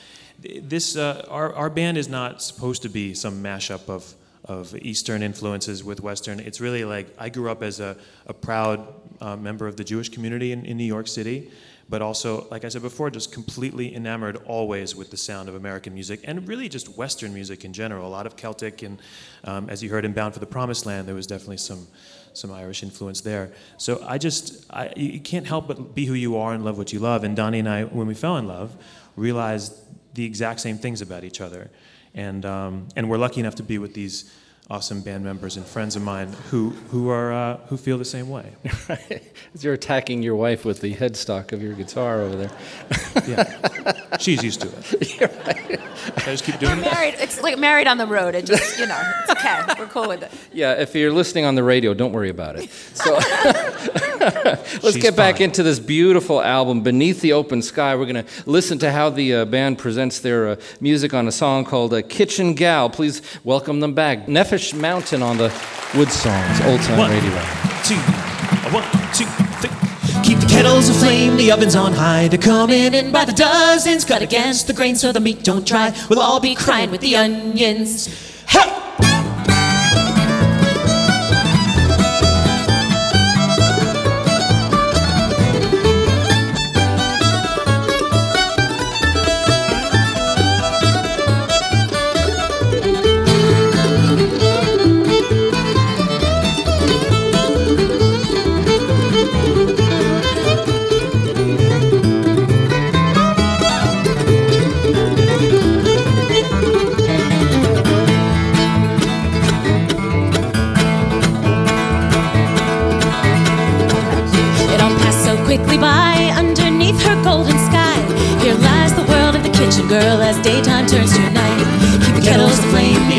This 0.62 0.96
uh, 0.98 1.26
our 1.30 1.54
our 1.54 1.70
band 1.70 1.98
is 1.98 2.10
not 2.10 2.42
supposed 2.42 2.82
to 2.82 2.90
be 2.90 3.14
some 3.14 3.42
mashup 3.42 3.88
of 3.90 4.14
of 4.46 4.76
Eastern 4.78 5.24
influences 5.24 5.84
with 5.84 6.02
Western. 6.02 6.40
It's 6.40 6.60
really 6.62 6.84
like 6.86 7.08
I 7.18 7.30
grew 7.30 7.50
up 7.50 7.64
as 7.64 7.80
a, 7.80 7.96
a 8.28 8.34
proud 8.34 8.88
uh, 9.22 9.36
member 9.36 9.68
of 9.68 9.76
the 9.78 9.84
Jewish 9.84 10.10
community 10.10 10.52
in, 10.52 10.66
in 10.66 10.78
New 10.78 10.86
York 10.86 11.08
City, 11.08 11.52
but 11.90 12.02
also, 12.02 12.48
like 12.52 12.66
I 12.66 12.70
said 12.70 12.82
before, 12.82 13.10
just 13.10 13.32
completely 13.32 13.96
enamored 13.96 14.38
always 14.46 14.96
with 14.96 15.10
the 15.10 15.18
sound 15.18 15.48
of 15.50 15.56
American 15.56 15.94
music 15.94 16.20
and 16.24 16.48
really 16.48 16.68
just 16.68 16.98
Western 16.98 17.34
music 17.34 17.64
in 17.64 17.74
general. 17.74 18.08
A 18.08 18.10
lot 18.10 18.26
of 18.26 18.36
Celtic, 18.36 18.82
and 18.82 19.02
um, 19.44 19.70
as 19.70 19.82
you 19.82 19.90
heard 19.90 20.06
in 20.06 20.14
Bound 20.14 20.34
for 20.34 20.40
the 20.40 20.46
Promised 20.46 20.86
Land, 20.86 21.08
there 21.08 21.16
was 21.16 21.28
definitely 21.28 21.58
some 21.58 21.88
some 22.34 22.52
Irish 22.52 22.84
influence 22.84 23.22
there. 23.22 23.52
So 23.78 24.04
I 24.06 24.18
just, 24.18 24.66
I, 24.70 24.94
you 24.96 25.20
can't 25.20 25.48
help 25.48 25.68
but 25.68 25.96
be 25.96 26.06
who 26.06 26.14
you 26.14 26.38
are 26.38 26.54
and 26.54 26.64
love 26.64 26.78
what 26.78 26.94
you 26.94 27.00
love. 27.00 27.24
And 27.24 27.36
Doni 27.36 27.60
and 27.60 27.68
I, 27.68 27.84
when 27.84 28.08
we 28.08 28.14
fell 28.14 28.38
in 28.38 28.48
love, 28.48 28.76
realized 29.16 29.74
the 30.14 30.24
exact 30.24 30.60
same 30.60 30.78
things 30.78 31.02
about 31.02 31.24
each 31.24 31.42
other. 31.42 31.70
And, 32.14 32.46
um, 32.46 32.88
and 32.96 33.10
we're 33.10 33.18
lucky 33.18 33.40
enough 33.40 33.56
to 33.56 33.64
be 33.64 33.78
with 33.78 33.94
these 33.94 34.32
awesome 34.70 35.00
band 35.02 35.24
members 35.24 35.56
and 35.56 35.66
friends 35.66 35.96
of 35.96 36.02
mine 36.02 36.28
who, 36.50 36.72
who, 36.92 37.10
are, 37.10 37.32
uh, 37.32 37.58
who 37.68 37.78
feel 37.78 37.98
the 37.98 38.04
same 38.04 38.30
way. 38.30 38.52
As 39.54 39.64
you're 39.64 39.74
attacking 39.74 40.22
your 40.24 40.36
wife 40.36 40.66
with 40.66 40.82
the 40.82 40.94
headstock 40.94 41.54
of 41.54 41.62
your 41.64 41.74
guitar 41.74 42.20
over 42.22 42.36
there. 42.36 42.52
yeah. 43.28 44.18
She's 44.20 44.44
used 44.44 44.62
to 44.62 44.68
it. 44.68 45.20
You're 45.20 45.30
right. 45.30 45.80
I 46.18 46.22
just 46.32 46.44
keep 46.44 46.56
We're 46.56 46.68
doing 46.76 46.80
it. 46.80 46.92
married. 46.92 47.16
It's 47.20 47.42
like 47.42 47.58
married 47.58 47.88
on 47.88 47.98
the 47.98 48.08
road. 48.08 48.36
It 48.36 48.46
just, 48.46 48.80
you 48.80 48.88
know, 48.88 49.00
it's 49.22 49.32
okay. 49.32 49.62
We're 49.78 49.88
cool 49.88 50.08
with 50.08 50.24
it. 50.24 50.32
Yeah, 50.52 50.74
if 50.74 50.96
you're 50.96 51.12
listening 51.12 51.46
on 51.46 51.56
the 51.56 51.64
radio, 51.64 51.94
don't 51.94 52.12
worry 52.14 52.30
about 52.30 52.56
it. 52.58 52.70
So 52.94 53.14
let's 54.20 54.82
She's 54.94 54.98
get 54.98 55.16
back 55.16 55.36
fine. 55.36 55.44
into 55.44 55.64
this 55.64 55.80
beautiful 55.80 56.42
album, 56.42 56.82
Beneath 56.82 57.22
the 57.22 57.34
Open 57.34 57.62
Sky. 57.62 57.96
We're 57.96 58.06
going 58.12 58.26
to 58.26 58.50
listen 58.50 58.80
to 58.80 58.92
how 58.92 59.10
the 59.10 59.36
uh, 59.36 59.46
band 59.46 59.78
presents 59.78 60.20
their 60.20 60.48
uh, 60.50 60.56
music 60.82 61.14
on 61.14 61.28
a 61.28 61.32
song 61.32 61.66
called 61.66 61.94
uh, 61.94 62.02
Kitchen 62.02 62.54
Gal. 62.54 62.90
Please 62.90 63.22
welcome 63.44 63.80
them 63.82 63.94
back. 63.94 64.28
Mountain 64.74 65.22
on 65.22 65.38
the 65.38 65.52
Wood 65.96 66.10
Songs, 66.12 66.62
Old 66.66 66.82
Time 66.82 66.98
One, 66.98 67.12
Radio. 67.12 67.30
two, 67.84 67.96
one, 68.74 68.84
two, 69.14 69.26
three. 69.62 70.24
Keep 70.24 70.40
the 70.40 70.48
kettles 70.48 70.90
aflame, 70.90 71.38
the 71.38 71.52
ovens 71.52 71.76
on 71.76 71.94
high. 71.94 72.28
They're 72.28 72.40
coming 72.40 72.94
in 72.94 73.12
by 73.12 73.24
the 73.26 73.32
dozens. 73.34 74.04
Cut 74.04 74.22
against 74.22 74.68
the 74.68 74.74
grain 74.74 74.96
so 74.96 75.12
the 75.12 75.20
meat 75.20 75.44
don't 75.44 75.66
dry. 75.66 75.96
We'll 76.10 76.20
all 76.20 76.40
be 76.40 76.56
crying 76.56 76.92
with 76.92 77.02
the 77.02 77.16
onions. 77.16 78.27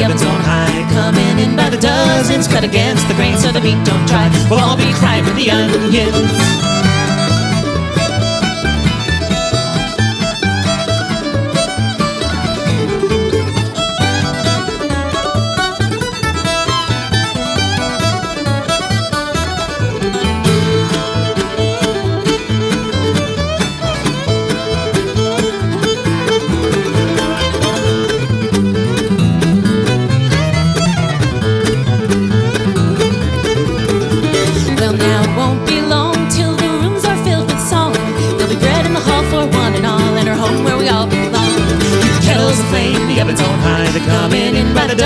Ovens 0.08 0.22
on 0.22 0.40
high. 0.40 0.88
Coming 0.90 1.38
in 1.38 1.56
by 1.56 1.68
the 1.68 1.76
dozens, 1.76 2.48
cut 2.48 2.64
against 2.64 3.06
the 3.08 3.14
grain 3.14 3.36
so 3.36 3.52
the 3.52 3.60
meat 3.60 3.84
don't 3.84 4.06
dry. 4.06 4.28
We'll 4.48 4.60
all 4.60 4.76
be 4.76 4.90
crying 4.94 5.24
with 5.24 5.36
the 5.36 5.50
onions. 5.50 6.97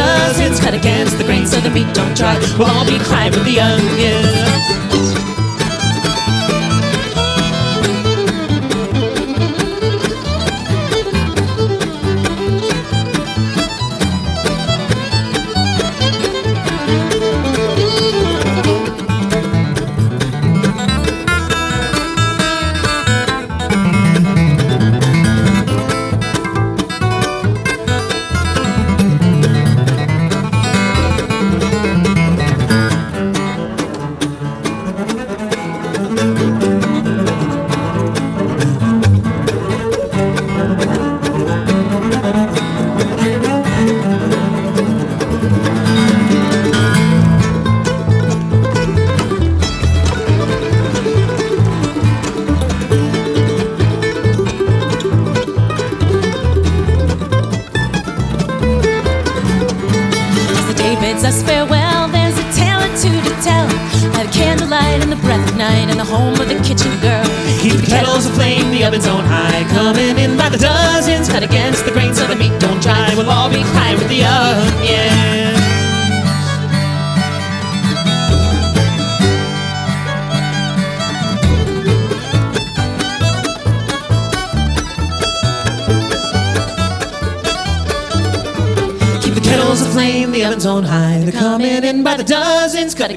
The 0.02 0.32
dozens, 0.32 0.60
cut 0.60 0.74
against 0.74 1.18
the 1.18 1.24
grain 1.24 1.46
so 1.46 1.60
the 1.60 1.70
meat 1.70 1.92
don't 1.94 2.16
dry. 2.16 2.38
We'll 2.58 2.68
all 2.68 2.86
be 2.86 2.98
crying 2.98 3.32
with 3.32 3.44
the 3.44 3.60
onions. 3.60 4.91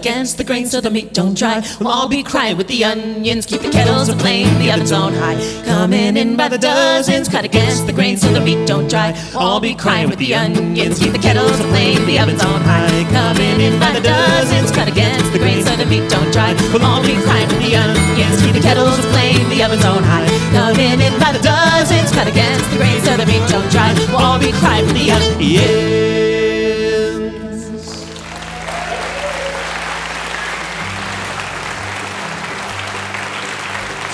Against 0.05 0.37
the 0.37 0.43
grain 0.43 0.67
so 0.67 0.79
the 0.79 0.91
meat 0.91 1.13
don't 1.13 1.35
dry. 1.35 1.65
We'll 1.79 1.89
all 1.89 2.07
be 2.07 2.21
crying 2.21 2.57
with 2.57 2.67
the 2.67 2.85
onions. 2.85 3.47
Keep 3.47 3.61
the 3.61 3.71
kettles 3.71 4.07
aflame, 4.07 4.53
the 4.59 4.69
ovens 4.69 4.91
on 4.91 5.15
high. 5.15 5.33
Coming 5.65 6.15
in 6.15 6.37
by 6.37 6.47
the 6.47 6.59
dozens, 6.59 7.27
cut 7.27 7.43
against 7.43 7.87
the 7.87 7.93
grain 7.93 8.15
so 8.15 8.31
the 8.31 8.39
meat 8.39 8.67
don't 8.67 8.87
dry. 8.87 9.17
We'll 9.33 9.41
all 9.41 9.59
be 9.59 9.73
crying 9.73 10.07
with 10.07 10.19
the 10.19 10.35
onions. 10.35 10.99
Keep 10.99 11.13
the 11.13 11.17
kettles 11.17 11.59
aflame, 11.59 12.05
the 12.05 12.19
ovens 12.19 12.43
on 12.43 12.61
high. 12.61 13.03
Coming 13.17 13.59
in 13.59 13.79
by 13.79 13.91
the 13.93 14.01
dozens, 14.01 14.69
cut 14.69 14.87
against 14.87 15.33
the 15.33 15.39
grain 15.39 15.65
so 15.65 15.75
the 15.75 15.87
meat 15.87 16.07
don't 16.07 16.31
dry. 16.31 16.53
We'll 16.71 16.85
all 16.85 17.01
be 17.01 17.17
crying 17.25 17.47
with 17.47 17.65
the 17.65 17.75
onions. 17.75 18.37
Keep 18.45 18.53
the 18.53 18.61
kettles 18.61 18.99
aflame, 18.99 19.49
the 19.49 19.63
ovens 19.63 19.85
on 19.85 20.03
high. 20.03 20.29
Coming 20.53 21.01
in 21.01 21.17
by 21.17 21.33
the 21.33 21.41
dozens, 21.41 22.11
cut 22.11 22.27
against 22.27 22.69
the 22.69 22.77
grain 22.77 23.01
so 23.01 23.17
the 23.17 23.25
meat 23.25 23.41
don't 23.49 23.69
dry. 23.71 23.89
We'll 24.13 24.21
all 24.21 24.37
be 24.37 24.51
crying 24.61 24.85
with 24.85 24.93
the 24.93 25.09
onions. 25.09 25.94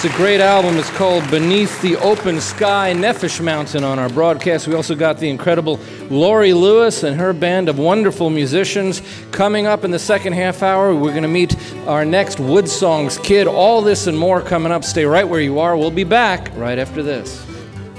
It's 0.04 0.12
a 0.12 0.18
great 0.18 0.42
album. 0.42 0.78
It's 0.78 0.90
called 0.90 1.30
Beneath 1.30 1.80
the 1.84 1.96
Open 1.98 2.42
Sky, 2.42 2.92
Nefesh 2.92 3.40
Mountain 3.40 3.84
on 3.84 4.00
our 4.00 4.10
broadcast. 4.10 4.68
We 4.68 4.74
also 4.74 4.96
got 4.96 5.20
the 5.20 5.30
incredible 5.30 5.80
Laurie 6.10 6.54
Lewis 6.54 7.04
and 7.04 7.20
her 7.20 7.34
band 7.34 7.70
of 7.70 7.78
wonderful 7.78 8.32
musicians. 8.32 9.04
Coming 9.30 9.68
up 9.68 9.84
in 9.84 9.92
the 9.92 10.00
second 10.00 10.34
half 10.34 10.64
hour, 10.64 10.96
we're 10.96 11.12
going 11.12 11.22
to 11.22 11.28
meet 11.28 11.56
our 11.86 12.04
next 12.04 12.40
Wood 12.40 12.68
Songs 12.68 13.20
kid. 13.20 13.46
All 13.46 13.84
this 13.84 14.08
and 14.08 14.18
more 14.18 14.42
coming 14.42 14.72
up. 14.72 14.84
Stay 14.84 15.06
right 15.06 15.28
where 15.30 15.40
you 15.40 15.60
are. 15.60 15.78
We'll 15.78 15.92
be 15.92 16.04
back 16.04 16.50
right 16.56 16.80
after 16.80 17.04
this. 17.04 17.51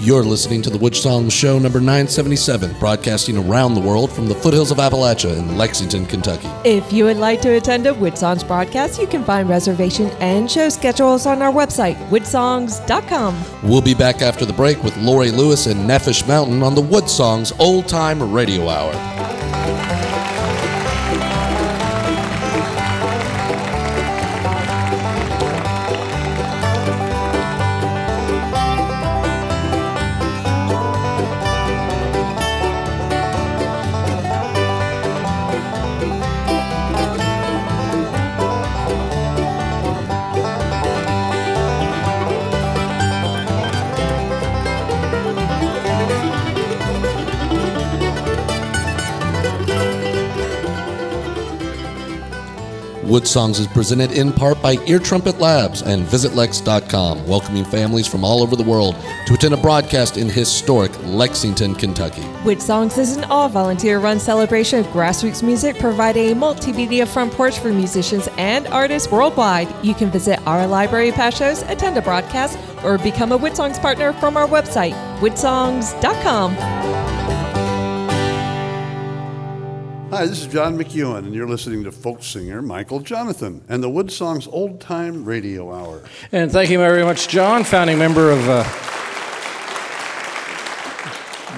You're 0.03 0.25
listening 0.25 0.63
to 0.63 0.71
the 0.71 0.79
Wood 0.79 0.97
Songs 0.97 1.33
Show 1.33 1.61
number 1.61 1.79
977, 1.79 2.77
broadcasting 2.81 3.39
around 3.39 3.75
the 3.75 3.81
world 3.81 4.11
from 4.11 4.27
the 4.27 4.35
foothills 4.35 4.73
of 4.73 4.79
Appalachia 4.79 5.39
in 5.39 5.57
Lexington, 5.57 6.07
Kentucky. 6.07 6.49
If 6.69 6.93
you 6.93 7.05
would 7.05 7.19
like 7.19 7.41
to 7.43 7.51
attend 7.51 7.87
a 7.87 7.95
Woodsongs 7.95 8.43
broadcast, 8.45 9.01
you 9.01 9.07
can 9.07 9.23
find 9.23 9.49
reservation 9.49 10.11
and 10.19 10.51
show 10.51 10.71
schedules 10.71 11.25
on 11.25 11.41
our 11.41 11.53
website, 11.53 11.95
woodsongs.com. 12.09 13.45
We'll 13.63 13.81
be 13.81 13.95
back 13.95 14.23
after 14.23 14.45
the 14.45 14.53
break 14.53 14.83
with 14.83 14.97
Laurie 14.97 15.31
Lewis 15.31 15.69
and 15.69 15.89
Nefesh 15.89 16.27
Mountain 16.27 16.65
on 16.65 16.75
the 16.75 16.83
Wood 16.83 17.09
Songs 17.09 17.53
Old 17.61 17.87
Time 17.87 18.33
Radio 18.33 18.69
Hour. 18.69 19.42
Wood 53.13 53.29
Songs 53.29 53.59
is 53.59 53.67
presented 53.67 54.13
in 54.13 54.33
part 54.33 54.63
by 54.63 54.79
Ear 54.87 54.99
Trumpet 54.99 55.39
Labs 55.39 55.83
and 55.83 56.07
VisitLex.com, 56.07 57.27
welcoming 57.27 57.63
families 57.63 58.07
from 58.07 58.25
all 58.25 58.43
over 58.43 58.57
the 58.57 58.63
world 58.63 58.97
to 59.27 59.35
attend 59.35 59.53
a 59.53 59.59
broadcast 59.59 60.17
in 60.17 60.31
historic 60.31 60.91
Lexington, 61.05 61.75
Kentucky. 61.75 62.23
Woodsongs 62.43 62.97
is 62.97 63.19
an 63.19 63.25
all 63.25 63.51
volunteer 63.51 63.99
run 63.99 64.19
celebration 64.19 64.79
of 64.79 64.87
grassroots 64.87 65.43
music, 65.43 65.79
providing 65.79 66.33
a 66.33 66.35
multimedia 66.35 67.07
front 67.07 67.35
porch 67.35 67.59
for 67.59 67.71
musicians 67.71 68.31
and 68.39 68.67
artists 68.69 69.13
worldwide. 69.13 69.69
You 69.85 69.93
can 69.93 70.11
visit 70.11 70.41
our 70.47 70.67
library 70.67 71.13
past 71.13 71.37
shows, 71.37 71.61
attend 71.65 71.99
a 71.99 72.01
broadcast, 72.01 72.59
or 72.83 72.97
become 72.97 73.33
a 73.33 73.39
Woodsongs 73.39 73.79
partner 73.79 74.15
from 74.15 74.39
our 74.39 74.49
website, 74.49 74.95
woodsongs.com. 75.19 77.52
Hi, 80.13 80.27
this 80.27 80.43
is 80.43 80.47
John 80.47 80.77
McEuen, 80.77 81.21
and 81.21 81.35
you're 81.35 81.49
listening 81.49 81.85
to 81.85 81.91
folk 81.91 82.23
singer 82.23 82.61
Michael 82.61 83.01
Jonathan 83.01 83.65
and 83.71 83.83
the 83.83 83.89
Wood 83.89 84.13
Songs 84.13 84.47
Old 84.47 84.79
Time 84.79 85.25
Radio 85.25 85.73
Hour. 85.73 86.03
And 86.33 86.53
thank 86.53 86.69
you 86.69 86.77
very 86.77 87.03
much, 87.03 87.29
John, 87.29 87.65
founding 87.65 87.97
member 87.99 88.31
of 88.31 88.47
uh, 88.47 88.63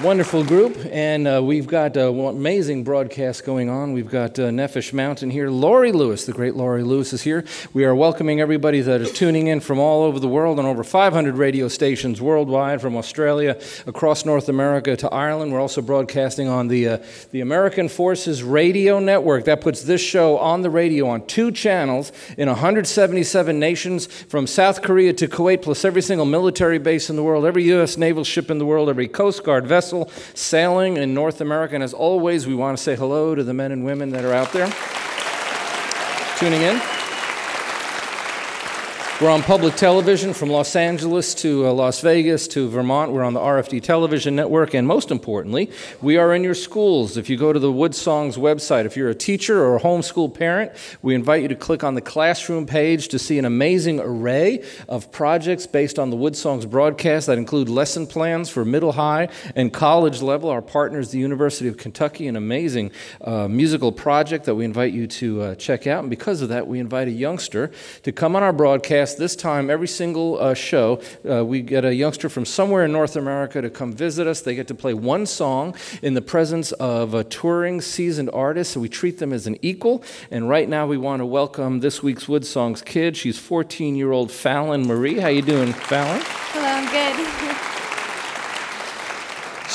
wonderful 0.03 0.43
group. 0.43 0.77
And 0.91 1.27
uh, 1.27 1.41
we've 1.43 1.67
got 1.67 1.95
uh, 1.95 2.11
amazing 2.11 2.83
broadcast 2.83 3.45
going 3.45 3.69
on. 3.69 3.93
We've 3.93 4.09
got 4.09 4.37
uh, 4.37 4.49
Nefesh 4.49 4.93
Mountain 4.93 5.29
here. 5.29 5.49
Laurie 5.49 5.91
Lewis, 5.91 6.25
the 6.25 6.33
great 6.33 6.55
Laurie 6.55 6.83
Lewis, 6.83 7.13
is 7.13 7.21
here. 7.21 7.45
We 7.73 7.85
are 7.85 7.95
welcoming 7.95 8.41
everybody 8.41 8.81
that 8.81 9.01
is 9.01 9.11
tuning 9.13 9.47
in 9.47 9.61
from 9.61 9.79
all 9.79 10.03
over 10.03 10.19
the 10.19 10.27
world 10.27 10.59
on 10.59 10.65
over 10.65 10.83
500 10.83 11.37
radio 11.37 11.67
stations 11.67 12.21
worldwide, 12.21 12.81
from 12.81 12.97
Australia 12.97 13.59
across 13.87 14.25
North 14.25 14.49
America 14.49 14.95
to 14.97 15.09
Ireland. 15.13 15.53
We're 15.53 15.61
also 15.61 15.81
broadcasting 15.81 16.47
on 16.47 16.67
the, 16.67 16.87
uh, 16.87 16.97
the 17.31 17.41
American 17.41 17.87
Forces 17.87 18.43
Radio 18.43 18.99
Network. 18.99 19.45
That 19.45 19.61
puts 19.61 19.83
this 19.83 20.01
show 20.01 20.37
on 20.37 20.61
the 20.61 20.69
radio 20.69 21.07
on 21.07 21.25
two 21.25 21.51
channels 21.51 22.11
in 22.37 22.49
177 22.49 23.59
nations, 23.59 24.07
from 24.07 24.45
South 24.45 24.81
Korea 24.81 25.13
to 25.13 25.27
Kuwait, 25.27 25.61
plus 25.61 25.85
every 25.85 26.01
single 26.01 26.25
military 26.25 26.79
base 26.79 27.09
in 27.09 27.15
the 27.15 27.23
world, 27.23 27.45
every 27.45 27.63
U.S. 27.65 27.97
naval 27.97 28.23
ship 28.23 28.51
in 28.51 28.57
the 28.57 28.65
world, 28.65 28.89
every 28.89 29.07
Coast 29.07 29.43
Guard 29.43 29.65
vessel 29.65 29.84
sailing 30.33 30.97
in 30.97 31.13
North 31.13 31.41
America. 31.41 31.75
And 31.75 31.83
as 31.83 31.93
always, 31.93 32.47
we 32.47 32.55
want 32.55 32.77
to 32.77 32.83
say 32.83 32.95
hello 32.95 33.35
to 33.35 33.43
the 33.43 33.53
men 33.53 33.71
and 33.71 33.85
women 33.85 34.09
that 34.11 34.25
are 34.25 34.33
out 34.33 34.51
there 34.51 34.67
tuning 36.39 36.61
in. 36.61 37.04
We're 39.21 39.29
on 39.29 39.43
public 39.43 39.75
television 39.75 40.33
from 40.33 40.49
Los 40.49 40.75
Angeles 40.75 41.33
to 41.35 41.67
uh, 41.67 41.71
Las 41.71 42.01
Vegas 42.01 42.49
to 42.49 42.67
Vermont. 42.67 43.13
We're 43.13 43.23
on 43.23 43.33
the 43.33 43.39
RFD 43.39 43.81
television 43.81 44.35
network. 44.35 44.73
And 44.73 44.85
most 44.85 45.09
importantly, 45.09 45.71
we 46.01 46.17
are 46.17 46.35
in 46.35 46.43
your 46.43 46.53
schools. 46.53 47.15
If 47.15 47.29
you 47.29 47.37
go 47.37 47.53
to 47.53 47.59
the 47.59 47.71
Wood 47.71 47.95
Songs 47.95 48.35
website, 48.35 48.83
if 48.83 48.97
you're 48.97 49.09
a 49.09 49.15
teacher 49.15 49.63
or 49.63 49.77
a 49.77 49.79
homeschool 49.79 50.37
parent, 50.37 50.73
we 51.01 51.15
invite 51.15 51.43
you 51.43 51.47
to 51.47 51.55
click 51.55 51.81
on 51.81 51.95
the 51.95 52.01
classroom 52.01 52.65
page 52.65 53.07
to 53.07 53.17
see 53.17 53.39
an 53.39 53.45
amazing 53.45 54.01
array 54.01 54.65
of 54.89 55.09
projects 55.13 55.65
based 55.65 55.97
on 55.97 56.09
the 56.09 56.17
Wood 56.17 56.35
Songs 56.35 56.65
broadcast 56.65 57.27
that 57.27 57.37
include 57.37 57.69
lesson 57.69 58.07
plans 58.07 58.49
for 58.49 58.65
middle, 58.65 58.91
high, 58.91 59.29
and 59.55 59.71
college 59.71 60.21
level. 60.21 60.49
Our 60.49 60.61
partner 60.61 60.99
is 60.99 61.11
the 61.11 61.19
University 61.19 61.69
of 61.69 61.77
Kentucky, 61.77 62.27
an 62.27 62.35
amazing 62.35 62.91
uh, 63.21 63.47
musical 63.47 63.93
project 63.93 64.43
that 64.43 64.55
we 64.55 64.65
invite 64.65 64.91
you 64.91 65.07
to 65.07 65.41
uh, 65.41 65.55
check 65.55 65.87
out. 65.87 66.01
And 66.01 66.09
because 66.09 66.41
of 66.41 66.49
that, 66.49 66.67
we 66.67 66.81
invite 66.81 67.07
a 67.07 67.11
youngster 67.11 67.71
to 68.03 68.11
come 68.11 68.35
on 68.35 68.43
our 68.43 68.51
broadcast 68.51 69.04
this 69.13 69.35
time, 69.35 69.69
every 69.69 69.87
single 69.87 70.39
uh, 70.39 70.55
show, 70.55 70.99
uh, 71.29 71.45
we 71.45 71.61
get 71.61 71.85
a 71.85 71.93
youngster 71.93 72.29
from 72.29 72.45
somewhere 72.45 72.83
in 72.85 72.91
North 72.91 73.15
America 73.15 73.61
to 73.61 73.69
come 73.69 73.93
visit 73.93 74.25
us. 74.25 74.41
They 74.41 74.55
get 74.55 74.67
to 74.69 74.75
play 74.75 74.95
one 74.95 75.27
song 75.27 75.75
in 76.01 76.15
the 76.15 76.21
presence 76.23 76.71
of 76.71 77.13
a 77.13 77.23
touring 77.23 77.81
seasoned 77.81 78.31
artist. 78.33 78.71
So 78.71 78.79
we 78.79 78.89
treat 78.89 79.19
them 79.19 79.31
as 79.31 79.45
an 79.45 79.57
equal. 79.61 80.03
And 80.31 80.49
right 80.49 80.67
now, 80.67 80.87
we 80.87 80.97
want 80.97 81.19
to 81.19 81.25
welcome 81.27 81.81
this 81.81 82.01
week's 82.01 82.27
Wood 82.27 82.45
Songs 82.45 82.81
kid. 82.81 83.15
She's 83.15 83.39
14-year-old 83.39 84.31
Fallon 84.31 84.87
Marie. 84.87 85.19
How 85.19 85.27
you 85.27 85.43
doing, 85.43 85.71
Fallon? 85.71 86.21
Hello, 86.23 86.65
I'm 86.65 86.85
good. 86.91 87.51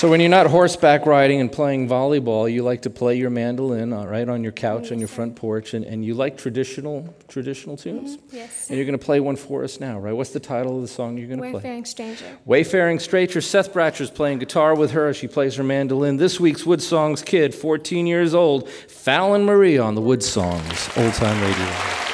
So 0.01 0.09
when 0.09 0.21
you're 0.21 0.31
not 0.31 0.47
horseback 0.47 1.05
riding 1.05 1.43
and 1.43 1.53
playing 1.53 1.87
volleyball, 1.87 2.51
you 2.51 2.63
like 2.63 2.81
to 2.83 2.89
play 2.89 3.17
your 3.17 3.29
mandolin 3.29 3.93
uh, 3.93 4.07
right 4.07 4.27
on 4.27 4.43
your 4.43 4.51
couch 4.51 4.93
on 4.93 4.99
your 4.99 5.09
front 5.09 5.37
porch, 5.37 5.75
and, 5.75 5.85
and 5.85 6.03
you 6.03 6.15
like 6.15 6.39
traditional 6.39 7.15
traditional 7.29 7.77
tunes. 7.77 8.17
Mm-hmm, 8.17 8.37
yes. 8.37 8.71
And 8.71 8.79
you're 8.79 8.87
going 8.87 8.99
to 8.99 9.05
play 9.05 9.21
one 9.21 9.37
for 9.37 9.63
us 9.63 9.79
now, 9.79 9.99
right? 9.99 10.15
What's 10.15 10.31
the 10.31 10.41
title 10.41 10.77
of 10.77 10.81
the 10.81 10.89
song 10.89 11.19
you're 11.19 11.27
going 11.27 11.43
to 11.43 11.51
play? 11.51 11.53
Wayfaring 11.53 11.85
Stranger. 11.85 12.25
Wayfaring 12.47 12.99
Stranger. 12.99 13.43
Seth 13.43 13.75
Bratcher's 13.75 14.11
playing 14.11 14.39
guitar 14.39 14.75
with 14.75 14.93
her 14.93 15.07
as 15.09 15.19
she 15.19 15.29
plays 15.29 15.57
her 15.57 15.65
mandolin. 15.65 16.17
This 16.17 16.41
week's 16.41 16.65
Wood 16.65 16.81
Songs 16.81 17.21
kid, 17.21 17.55
14 17.55 18.07
years 18.07 18.33
old, 18.33 18.71
Fallon 18.71 19.45
Marie 19.45 19.77
on 19.77 19.97
the 19.97 20.01
Wood 20.01 20.23
Songs 20.23 20.89
Old 20.97 21.13
Time 21.13 21.39
Radio. 21.43 22.10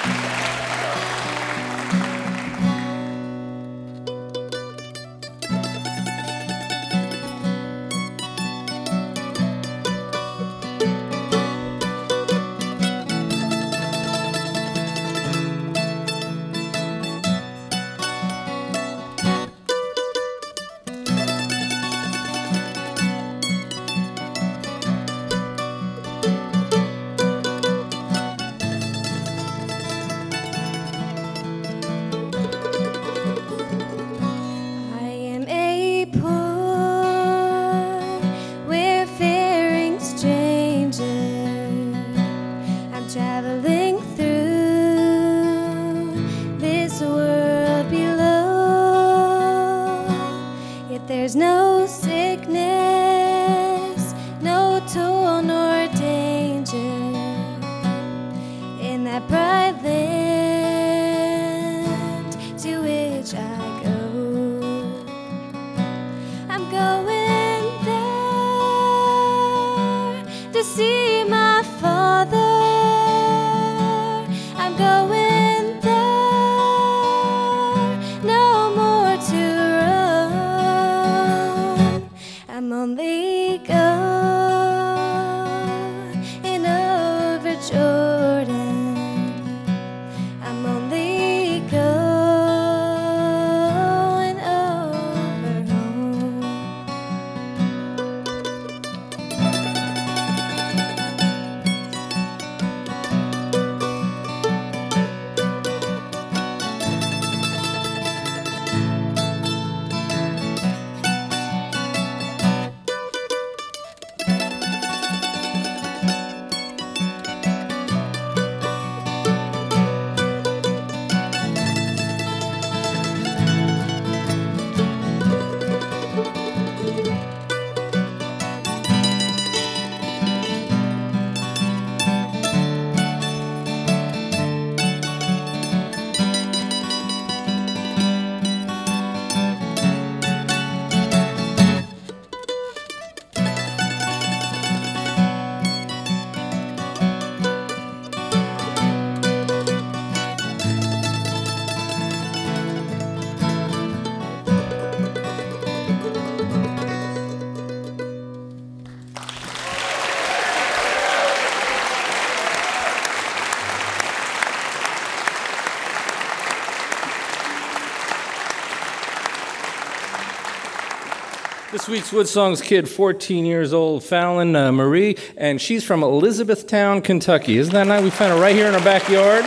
This 171.87 171.93
week's 171.93 172.12
Wood 172.12 172.26
Songs 172.26 172.61
kid, 172.61 172.89
14 172.89 173.47
years 173.47 173.72
old, 173.72 174.03
Fallon 174.03 174.57
uh, 174.57 174.72
Marie, 174.72 175.16
and 175.37 175.61
she's 175.61 175.84
from 175.84 176.03
Elizabethtown, 176.03 177.01
Kentucky. 177.01 177.59
Isn't 177.59 177.74
that 177.74 177.87
nice? 177.87 178.03
We 178.03 178.11
found 178.11 178.32
her 178.32 178.41
right 178.41 178.57
here 178.57 178.66
in 178.66 178.74
our 178.74 178.82
backyard. 178.82 179.45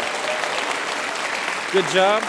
Good 1.74 1.86
job. 1.94 2.24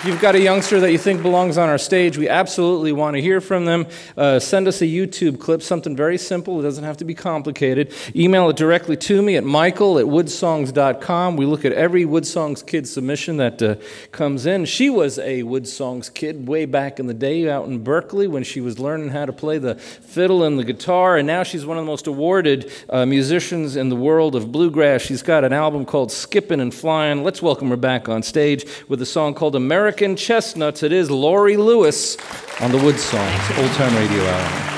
If 0.00 0.06
you've 0.06 0.18
got 0.18 0.34
a 0.34 0.40
youngster 0.40 0.80
that 0.80 0.92
you 0.92 0.96
think 0.96 1.20
belongs 1.20 1.58
on 1.58 1.68
our 1.68 1.76
stage, 1.76 2.16
we 2.16 2.26
absolutely 2.26 2.90
want 2.90 3.16
to 3.16 3.20
hear 3.20 3.38
from 3.38 3.66
them. 3.66 3.86
Uh, 4.16 4.38
send 4.38 4.66
us 4.66 4.80
a 4.80 4.86
YouTube 4.86 5.38
clip, 5.38 5.60
something 5.60 5.94
very 5.94 6.16
simple. 6.16 6.58
It 6.58 6.62
doesn't 6.62 6.84
have 6.84 6.96
to 6.96 7.04
be 7.04 7.14
complicated. 7.14 7.92
Email 8.16 8.48
it 8.48 8.56
directly 8.56 8.96
to 8.96 9.20
me 9.20 9.36
at 9.36 9.44
michael 9.44 9.98
at 9.98 10.06
woodsongs.com. 10.06 11.36
We 11.36 11.44
look 11.44 11.66
at 11.66 11.74
every 11.74 12.06
Woodsongs 12.06 12.66
kid 12.66 12.88
submission 12.88 13.36
that 13.36 13.60
uh, 13.60 13.74
comes 14.10 14.46
in. 14.46 14.64
She 14.64 14.88
was 14.88 15.18
a 15.18 15.42
Woodsongs 15.42 16.08
kid 16.08 16.48
way 16.48 16.64
back 16.64 16.98
in 16.98 17.06
the 17.06 17.12
day 17.12 17.50
out 17.50 17.66
in 17.66 17.84
Berkeley 17.84 18.26
when 18.26 18.42
she 18.42 18.62
was 18.62 18.78
learning 18.78 19.10
how 19.10 19.26
to 19.26 19.34
play 19.34 19.58
the 19.58 19.74
fiddle 19.74 20.44
and 20.44 20.58
the 20.58 20.64
guitar, 20.64 21.18
and 21.18 21.26
now 21.26 21.42
she's 21.42 21.66
one 21.66 21.76
of 21.76 21.84
the 21.84 21.90
most 21.90 22.06
awarded 22.06 22.72
uh, 22.88 23.04
musicians 23.04 23.76
in 23.76 23.90
the 23.90 23.96
world 23.96 24.34
of 24.34 24.50
bluegrass. 24.50 25.02
She's 25.02 25.22
got 25.22 25.44
an 25.44 25.52
album 25.52 25.84
called 25.84 26.10
Skipping 26.10 26.60
and 26.60 26.72
Flying. 26.72 27.22
Let's 27.22 27.42
welcome 27.42 27.68
her 27.68 27.76
back 27.76 28.08
on 28.08 28.22
stage 28.22 28.64
with 28.88 29.02
a 29.02 29.06
song 29.06 29.34
called 29.34 29.54
American 29.90 30.14
Chestnuts. 30.14 30.84
It 30.84 30.92
is 30.92 31.10
Laurie 31.10 31.56
Lewis 31.56 32.16
on 32.60 32.70
the 32.70 32.78
Wood 32.78 32.96
Songs 32.96 33.58
Old 33.58 33.72
Time 33.72 33.92
Radio 33.96 34.24
Hour. 34.24 34.70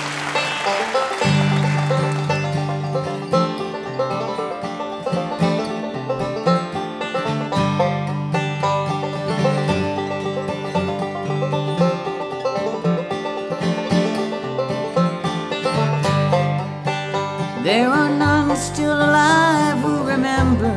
There 17.63 17.87
are 17.87 18.09
none 18.09 18.57
still 18.57 18.97
alive 18.97 19.77
who 19.81 20.09
remember 20.09 20.75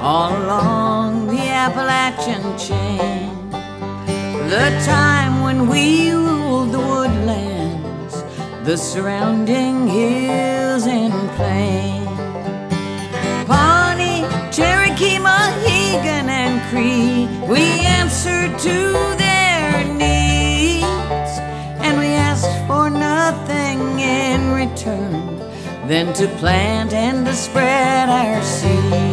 all 0.00 0.30
along 0.30 1.26
the 1.26 1.40
Appalachian 1.40 2.56
chain 2.56 2.68
the 2.68 2.76
time 2.76 2.87
we 5.66 6.12
ruled 6.12 6.72
the 6.72 6.78
woodlands, 6.78 8.22
the 8.64 8.76
surrounding 8.76 9.88
hills 9.88 10.86
and 10.86 11.14
plains. 11.36 12.06
Pawnee, 13.48 14.22
Cherokee, 14.52 15.18
Mohegan, 15.18 16.28
and 16.28 16.56
Cree, 16.68 17.26
we 17.48 17.62
answered 17.98 18.58
to 18.58 18.76
their 19.16 19.84
needs, 19.94 21.32
and 21.84 21.98
we 21.98 22.08
asked 22.28 22.58
for 22.66 22.90
nothing 22.90 23.80
in 23.98 24.52
return 24.52 25.38
than 25.88 26.12
to 26.12 26.26
plant 26.36 26.92
and 26.92 27.24
to 27.24 27.32
spread 27.32 28.10
our 28.10 28.42
seed. 28.42 29.07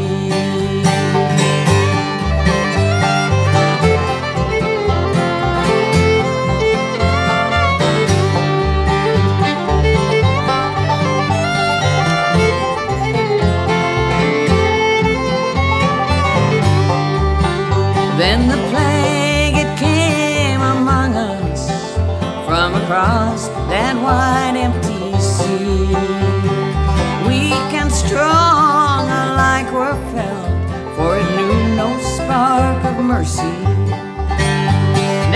Mercy. 33.15 33.53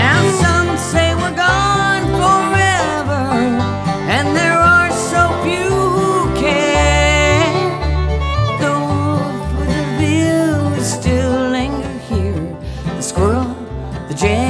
Now 0.04 0.20
some 0.42 0.70
say 0.76 1.14
we're 1.20 1.38
gone 1.50 2.04
forever, 2.20 3.24
and 4.16 4.26
there 4.40 4.60
are 4.76 4.90
so 5.12 5.22
few 5.44 5.70
who 5.96 6.12
care. 6.44 7.40
The 8.62 8.72
wolf 8.90 9.44
with 9.58 9.72
the 9.72 9.84
will 9.98 10.84
still 10.96 11.34
linger 11.56 11.94
here, 12.10 12.44
the 12.98 13.04
squirrel, 13.10 13.48
the 14.08 14.14
jay, 14.14 14.49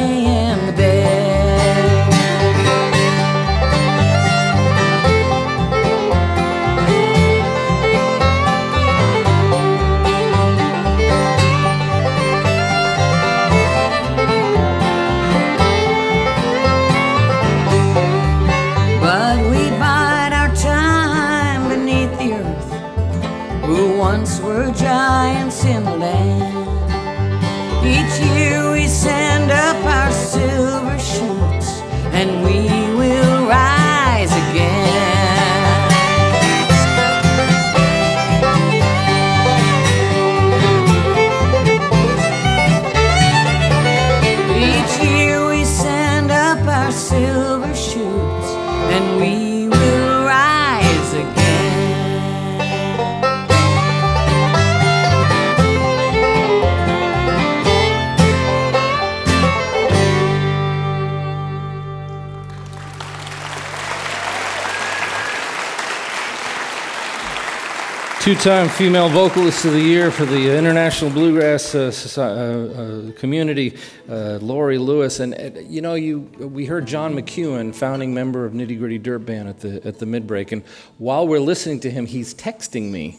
Two 68.41 68.49
time 68.49 68.71
female 68.71 69.11
vocalist 69.11 69.67
of 69.67 69.75
the 69.75 69.81
year 69.81 70.11
for 70.11 70.25
the 70.25 70.57
International 70.57 71.11
Bluegrass 71.11 71.75
uh, 71.75 71.91
Soci- 71.91 72.19
uh, 72.19 73.11
uh, 73.11 73.13
community, 73.19 73.77
uh, 74.09 74.39
Laurie 74.41 74.79
Lewis. 74.79 75.21
And 75.21 75.35
uh, 75.35 75.61
you 75.61 75.83
know, 75.83 75.93
you, 75.93 76.21
we 76.39 76.65
heard 76.65 76.87
John 76.87 77.15
McEuen, 77.15 77.75
founding 77.75 78.15
member 78.15 78.47
of 78.47 78.55
Nitty 78.55 78.79
Gritty 78.79 78.97
Dirt 78.97 79.27
Band, 79.27 79.51
at 79.51 79.61
the, 79.61 79.87
at 79.87 79.99
the 79.99 80.07
midbreak. 80.07 80.53
And 80.53 80.63
while 80.97 81.29
we're 81.29 81.39
listening 81.39 81.81
to 81.81 81.91
him, 81.91 82.07
he's 82.07 82.35
texting 82.35 82.91
me. 82.91 83.19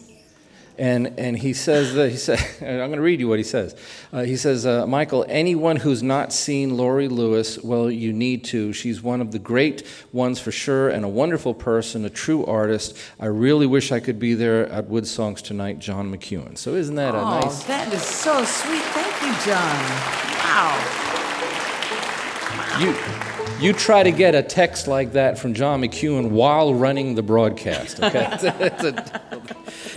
And, 0.82 1.20
and 1.20 1.38
he 1.38 1.54
says, 1.54 1.94
that, 1.94 2.10
he 2.10 2.18
said, 2.18 2.40
I'm 2.60 2.90
going 2.90 2.94
to 2.94 3.02
read 3.02 3.20
you 3.20 3.28
what 3.28 3.38
he 3.38 3.44
says. 3.44 3.76
Uh, 4.12 4.24
he 4.24 4.36
says, 4.36 4.66
uh, 4.66 4.88
Michael, 4.88 5.24
anyone 5.30 5.76
who's 5.76 6.02
not 6.02 6.34
seen 6.34 6.76
Laurie 6.76 7.08
Lewis, 7.08 7.60
well, 7.60 7.92
you 7.92 8.12
need 8.12 8.44
to. 8.46 8.74
She's 8.74 9.00
one 9.00 9.22
of 9.22 9.32
the 9.32 9.38
great 9.38 9.86
ones 10.12 10.40
for 10.40 10.52
sure, 10.52 10.90
and 10.90 11.06
a 11.06 11.08
wonderful 11.08 11.54
person, 11.54 12.04
a 12.04 12.10
true 12.10 12.44
artist. 12.48 12.98
I 13.20 13.28
really 13.28 13.68
wish 13.68 13.92
I 13.92 14.00
could 14.00 14.18
be 14.18 14.34
there 14.34 14.68
at 14.70 14.88
Wood 14.88 15.06
Songs 15.06 15.44
tonight, 15.44 15.78
John 15.78 16.12
McEuen. 16.12 16.58
So 16.58 16.74
isn't 16.74 16.96
that 16.96 17.14
a 17.14 17.22
nice 17.22 17.64
oh, 17.64 17.68
that 17.68 17.94
is 17.94 18.02
so 18.02 18.44
sweet. 18.44 18.82
Thank 18.82 19.22
you, 19.22 19.34
John. 19.46 19.78
Wow. 20.42 21.22
You, 22.80 23.31
you 23.62 23.74
try 23.74 24.04
to 24.04 24.12
get 24.12 24.36
a 24.36 24.44
text 24.44 24.88
like 24.88 25.14
that 25.14 25.38
from 25.38 25.54
John 25.54 25.82
McEuen 25.82 26.32
while 26.32 26.74
running 26.74 27.16
the 27.16 27.24
broadcast. 27.24 28.02
Okay. 28.02 28.28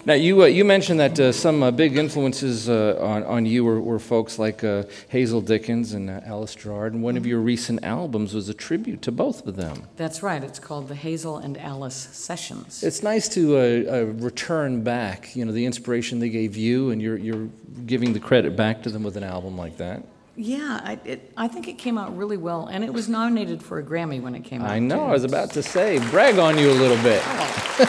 Now 0.06 0.14
you 0.14 0.42
uh, 0.42 0.46
you 0.46 0.66
mentioned 0.66 1.00
that 1.00 1.18
uh, 1.18 1.32
some 1.32 1.62
uh, 1.62 1.70
big 1.70 1.96
influences 1.96 2.68
uh, 2.68 2.98
on 3.00 3.22
on 3.24 3.46
you 3.46 3.64
were, 3.64 3.80
were 3.80 3.98
folks 3.98 4.38
like 4.38 4.62
uh, 4.62 4.82
Hazel 5.08 5.40
Dickens 5.40 5.94
and 5.94 6.10
uh, 6.10 6.20
Alice 6.26 6.54
Gerrard, 6.54 6.92
and 6.92 7.02
one 7.02 7.16
of 7.16 7.24
your 7.24 7.40
recent 7.40 7.82
albums 7.82 8.34
was 8.34 8.50
a 8.50 8.54
tribute 8.54 9.00
to 9.02 9.12
both 9.12 9.46
of 9.46 9.56
them. 9.56 9.84
That's 9.96 10.22
right. 10.22 10.44
It's 10.44 10.58
called 10.58 10.88
the 10.88 10.94
Hazel 10.94 11.38
and 11.38 11.56
Alice 11.56 11.94
Sessions. 11.94 12.82
It's 12.82 13.02
nice 13.02 13.28
to 13.30 13.56
uh, 13.56 13.60
uh, 13.60 14.04
return 14.16 14.82
back, 14.82 15.34
you 15.34 15.46
know, 15.46 15.52
the 15.52 15.64
inspiration 15.64 16.18
they 16.18 16.28
gave 16.28 16.54
you, 16.54 16.90
and 16.90 17.00
you're 17.00 17.16
you're 17.16 17.48
giving 17.86 18.12
the 18.12 18.20
credit 18.20 18.56
back 18.56 18.82
to 18.82 18.90
them 18.90 19.04
with 19.04 19.16
an 19.16 19.24
album 19.24 19.56
like 19.56 19.78
that. 19.78 20.02
Yeah, 20.36 20.80
I, 20.82 20.98
it, 21.04 21.32
I 21.36 21.46
think 21.46 21.68
it 21.68 21.78
came 21.78 21.96
out 21.96 22.16
really 22.16 22.36
well, 22.36 22.66
and 22.66 22.82
it 22.82 22.92
was 22.92 23.08
nominated 23.08 23.62
for 23.62 23.78
a 23.78 23.84
Grammy 23.84 24.20
when 24.20 24.34
it 24.34 24.42
came 24.42 24.62
out. 24.62 24.70
I 24.70 24.80
know. 24.80 24.96
too. 24.96 25.02
I 25.02 25.10
was 25.12 25.24
about 25.24 25.50
to 25.52 25.62
say, 25.62 26.00
brag 26.10 26.38
on 26.38 26.58
you 26.58 26.70
a 26.70 26.74
little 26.74 27.00
bit. 27.04 27.22
Oh. 27.24 27.80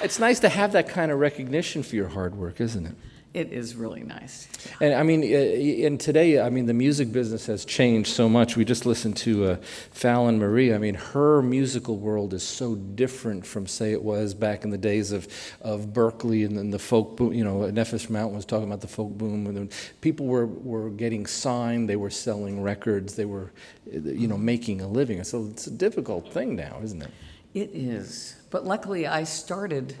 it's 0.02 0.18
nice 0.18 0.40
to 0.40 0.50
have 0.50 0.72
that 0.72 0.88
kind 0.88 1.10
of 1.10 1.18
recognition 1.18 1.82
for 1.82 1.96
your 1.96 2.08
hard 2.08 2.34
work, 2.36 2.60
isn't 2.60 2.84
it? 2.86 2.94
It 3.34 3.52
is 3.52 3.74
really 3.74 4.04
nice. 4.04 4.46
And 4.80 4.94
I 4.94 5.02
mean, 5.02 5.22
uh, 5.24 5.86
and 5.86 5.98
today, 5.98 6.40
I 6.40 6.50
mean, 6.50 6.66
the 6.66 6.72
music 6.72 7.10
business 7.10 7.46
has 7.46 7.64
changed 7.64 8.10
so 8.10 8.28
much. 8.28 8.56
We 8.56 8.64
just 8.64 8.86
listened 8.86 9.16
to 9.18 9.44
uh, 9.46 9.56
Fallon 9.90 10.38
Marie. 10.38 10.72
I 10.72 10.78
mean, 10.78 10.94
her 10.94 11.42
musical 11.42 11.96
world 11.96 12.32
is 12.32 12.44
so 12.44 12.76
different 12.76 13.44
from, 13.44 13.66
say, 13.66 13.90
it 13.90 14.02
was 14.02 14.34
back 14.34 14.62
in 14.62 14.70
the 14.70 14.78
days 14.78 15.10
of, 15.10 15.26
of 15.62 15.92
Berkeley 15.92 16.44
and 16.44 16.56
then 16.56 16.70
the 16.70 16.78
folk 16.78 17.16
boom. 17.16 17.32
You 17.32 17.42
know, 17.42 17.56
Nefesh 17.72 18.08
Mountain 18.08 18.36
was 18.36 18.44
talking 18.44 18.68
about 18.68 18.80
the 18.80 18.86
folk 18.86 19.10
boom. 19.10 19.48
And 19.48 19.56
then 19.56 19.70
people 20.00 20.26
were, 20.26 20.46
were 20.46 20.90
getting 20.90 21.26
signed, 21.26 21.88
they 21.88 21.96
were 21.96 22.10
selling 22.10 22.62
records, 22.62 23.16
they 23.16 23.24
were, 23.24 23.52
you 23.90 24.28
know, 24.28 24.38
making 24.38 24.80
a 24.80 24.86
living. 24.86 25.24
So 25.24 25.48
it's 25.50 25.66
a 25.66 25.72
difficult 25.72 26.32
thing 26.32 26.54
now, 26.54 26.78
isn't 26.84 27.02
it? 27.02 27.10
It 27.52 27.70
is. 27.74 28.36
But 28.50 28.64
luckily, 28.64 29.08
I 29.08 29.24
started 29.24 29.96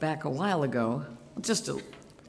back 0.00 0.24
a 0.24 0.30
while 0.30 0.62
ago, 0.62 1.04
just 1.42 1.68
a 1.68 1.78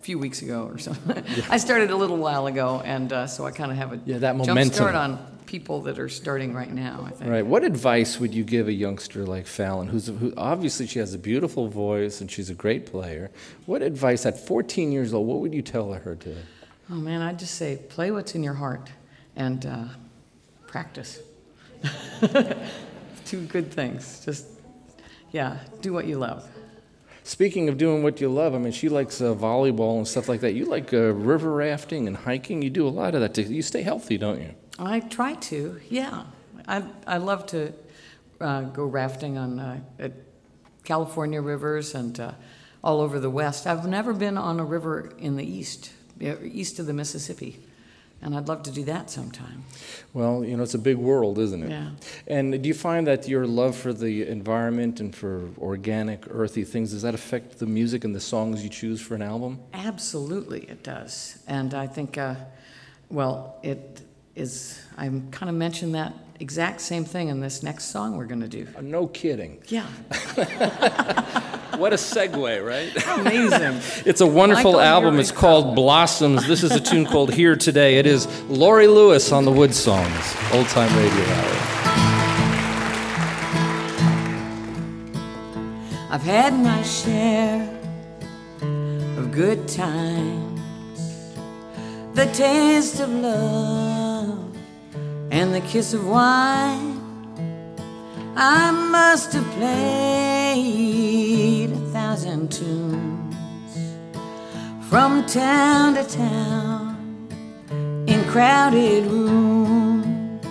few 0.04 0.20
weeks 0.20 0.41
ago 0.41 0.66
or 0.66 0.78
something. 0.78 1.24
I 1.49 1.58
started 1.58 1.89
a 1.89 1.95
little 1.95 2.18
while 2.18 2.47
ago, 2.47 2.82
and 2.84 3.12
uh, 3.12 3.28
so 3.28 3.45
I 3.45 3.51
kind 3.51 3.72
of 3.72 3.78
have 3.78 3.93
a 3.93 3.99
Yeah, 4.06 4.18
that 4.20 4.36
jump 4.36 4.47
momentum. 4.47 4.74
start 4.74 4.95
on 4.95 5.18
people 5.45 5.82
that 5.82 5.97
are 5.97 6.10
starting 6.10 6.54
right 6.54 6.72
now. 6.72 7.06
I 7.08 7.12
think. 7.12 7.30
Right. 7.32 7.45
What 7.45 7.64
advice 7.64 8.20
would 8.20 8.34
you 8.34 8.43
give 8.43 8.68
a 8.68 8.74
youngster 8.74 9.26
like 9.26 9.47
Fallon, 9.47 9.88
who's 9.88 10.08
who 10.08 10.34
obviously 10.36 10.88
she 10.88 10.99
has 10.99 11.14
a 11.14 11.18
beautiful 11.18 11.68
voice 11.70 12.22
and 12.22 12.30
she's 12.30 12.49
a 12.49 12.54
great 12.54 12.86
player? 12.86 13.32
What 13.66 13.82
advice 13.82 14.26
at 14.26 14.38
14 14.45 14.91
years 14.91 15.14
old? 15.14 15.26
What 15.28 15.39
would 15.39 15.54
you 15.54 15.62
tell 15.62 15.93
her 15.93 16.16
to? 16.16 16.36
Oh 16.91 16.95
man, 16.95 17.22
I'd 17.22 17.39
just 17.39 17.56
say 17.56 17.80
play 17.89 18.12
what's 18.12 18.36
in 18.36 18.43
your 18.43 18.56
heart 18.56 18.89
and 19.38 19.66
uh, 19.66 19.86
practice. 20.68 21.20
Two 23.26 23.45
good 23.45 23.72
things. 23.72 24.22
Just 24.26 24.47
yeah, 25.32 25.60
do 25.82 25.93
what 25.93 26.06
you 26.08 26.18
love. 26.18 26.47
Speaking 27.24 27.69
of 27.69 27.78
doing 27.78 28.03
what 28.03 28.19
you 28.19 28.28
love, 28.28 28.53
I 28.53 28.57
mean, 28.57 28.74
she 28.74 28.89
likes 28.89 29.21
uh, 29.21 29.34
volleyball 29.34 29.97
and 29.97 30.07
stuff 30.07 30.28
like 30.28 30.41
that. 30.41 30.53
You 30.53 30.65
like 30.65 30.93
uh, 30.93 31.13
river 31.13 31.53
rafting 31.53 32.07
and 32.07 32.17
hiking. 32.17 32.61
You 32.61 32.69
do 32.69 32.86
a 32.86 32.89
lot 32.89 33.15
of 33.15 33.21
that. 33.21 33.38
You 33.38 33.61
stay 33.61 33.82
healthy, 33.82 34.17
don't 34.17 34.41
you? 34.41 34.53
I 34.78 34.99
try 34.99 35.36
to. 35.36 35.80
Yeah, 35.89 36.26
I 36.67 36.84
I 37.07 37.17
love 37.17 37.45
to 37.47 37.74
uh, 38.41 38.63
go 38.63 38.86
rafting 38.86 39.38
on 39.38 39.59
uh, 39.59 39.80
California 40.84 41.41
rivers 41.41 41.95
and 41.95 42.19
uh, 42.19 42.34
all 42.84 42.99
over 42.99 43.19
the 43.19 43.30
West. 43.30 43.65
I've 43.65 43.88
never 43.88 44.13
been 44.13 44.38
on 44.38 44.59
a 44.59 44.65
river 44.65 45.13
in 45.17 45.38
the 45.38 45.45
east, 45.45 45.93
uh, 46.21 46.36
east 46.43 46.80
of 46.80 46.86
the 46.86 46.93
Mississippi, 46.93 47.59
and 48.24 48.36
I'd 48.36 48.47
love 48.47 48.63
to 48.63 48.71
do 48.71 48.84
that 48.86 49.09
sometime. 49.09 49.65
Well, 50.13 50.43
you 50.43 50.55
know, 50.57 50.63
it's 50.63 50.74
a 50.74 50.80
big 50.80 50.97
world, 50.97 51.39
isn't 51.39 51.63
it? 51.63 51.69
Yeah. 51.69 51.89
And 52.28 52.61
do 52.61 52.67
you 52.67 52.74
find 52.74 53.05
that 53.07 53.28
your 53.28 53.45
love 53.45 53.76
for 53.76 53.93
the 53.93 54.28
environment 54.28 54.99
and 54.99 55.15
for 55.15 55.49
organic, 55.57 56.24
earthy 56.30 56.63
things, 56.63 56.91
does 56.91 57.01
that 57.01 57.13
affect 57.13 57.59
the 57.59 57.65
music 57.65 58.03
and 58.03 58.15
the 58.15 58.19
songs 58.19 58.63
you 58.63 58.69
choose 58.69 59.01
for 59.01 59.15
an 59.15 59.21
album? 59.21 59.59
Absolutely, 59.74 60.61
it 60.61 60.84
does. 60.84 61.39
And 61.47 61.74
I 61.74 61.88
think, 61.88 62.17
uh, 62.17 62.36
well, 63.09 63.59
it 63.63 64.01
is, 64.36 64.82
I 64.97 65.07
kind 65.32 65.49
of 65.49 65.55
mentioned 65.55 65.95
that 65.95 66.13
exact 66.39 66.82
same 66.82 67.05
thing 67.05 67.30
in 67.30 67.39
this 67.39 67.63
next 67.63 67.86
song 67.86 68.17
we're 68.17 68.26
going 68.26 68.41
to 68.41 68.47
do. 68.47 68.67
no 68.82 69.07
kidding. 69.07 69.61
Yeah. 69.67 69.88
What 71.78 71.91
a 71.91 71.95
segue, 71.95 72.65
right? 72.65 72.91
Amazing. 73.19 73.82
It's 74.05 74.21
a 74.21 74.28
wonderful 74.28 74.80
album. 74.80 75.19
It's 75.19 75.32
called 75.32 75.76
Blossoms. 75.76 76.45
This 76.47 76.63
is 76.63 76.71
a 76.71 76.80
tune 76.80 77.05
called 77.05 77.34
Here 77.34 77.55
Today. 77.55 77.97
It 77.97 78.05
is 78.05 78.28
Laurie 78.49 78.88
Lewis 78.88 79.32
on 79.32 79.45
the 79.45 79.51
Wood 79.51 79.74
Songs, 79.74 80.36
Old 80.53 80.67
Time 80.67 80.95
Radio 80.97 81.26
Hour. 81.26 81.59
I've 86.11 86.21
had 86.21 86.53
my 86.53 86.82
share 86.84 87.67
of 89.17 89.32
good 89.32 89.67
times, 89.67 90.61
the 92.13 92.26
taste 92.34 92.99
of 92.99 93.09
love, 93.09 94.55
and 95.32 95.53
the 95.55 95.61
kiss 95.61 95.93
of 95.93 96.05
wine. 96.05 96.91
I 98.36 98.71
must 98.71 99.34
have 99.34 99.45
played 99.57 101.62
a 102.14 102.16
thousand 102.16 102.51
tunes 102.51 103.36
from 104.88 105.26
town 105.26 105.95
to 105.95 106.03
town 106.03 107.28
in 108.07 108.24
crowded 108.26 109.07
rooms. 109.07 110.45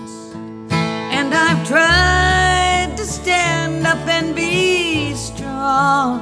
And 0.72 1.32
I've 1.32 1.64
tried 1.68 2.96
to 2.96 3.04
stand 3.04 3.86
up 3.86 4.04
and 4.08 4.34
be 4.34 5.14
strong. 5.14 6.18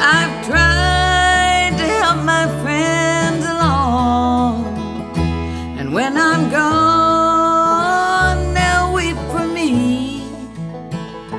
I've 0.00 0.44
tried 0.44 1.74
to 1.78 1.84
help 2.02 2.24
my 2.24 2.46
friends 2.62 3.44
along. 3.44 4.64
And 5.78 5.94
when 5.94 6.16
I'm 6.16 6.50
gone, 6.50 8.54
they'll 8.54 8.92
weep 8.92 9.18
for 9.30 9.46
me. 9.46 10.24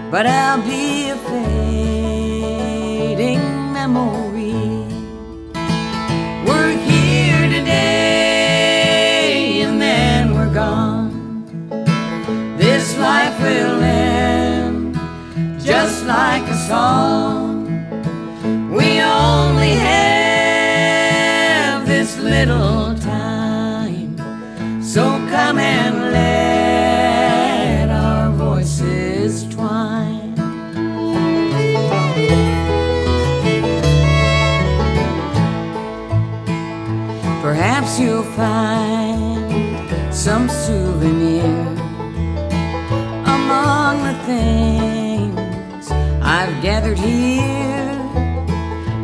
But 0.09 0.25
I'll 0.25 0.61
be 0.61 1.09
a 1.09 1.17
like 16.25 16.47
a 16.57 16.59
song. 16.71 17.65
We 18.77 18.87
only 19.01 19.73
have 19.93 20.67
this 21.93 22.11
little 22.17 22.95
time, 22.95 24.09
so 24.93 25.03
come 25.35 25.57
and 25.57 25.95
let 26.19 27.89
our 27.89 28.29
voices 28.45 29.31
twine. 29.53 30.35
Perhaps 37.47 37.91
you'll 37.99 38.31
find 38.43 39.49
some 40.13 40.45
souvenir 40.65 41.51
among 43.37 43.93
the 44.07 44.15
things 44.27 44.80
I've 46.41 46.59
gathered 46.59 46.97
here. 46.97 48.01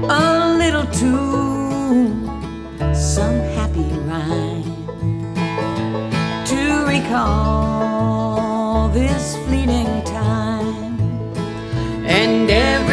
A 0.10 0.56
little 0.58 0.88
tune, 0.88 2.26
some 2.96 3.38
happy 3.54 3.92
rhyme 4.10 4.64
to 6.48 6.86
recall 6.88 8.90
this 8.90 9.36
fleeting 9.46 10.04
time. 10.04 10.98
And 12.08 12.50
every 12.50 12.87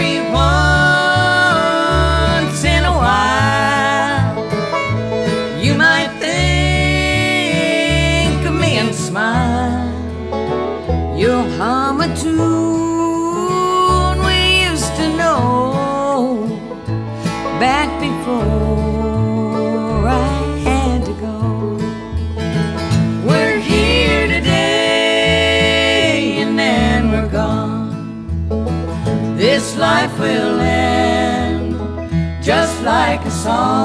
song. 33.45 33.84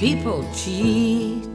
People 0.00 0.48
cheat, 0.54 1.46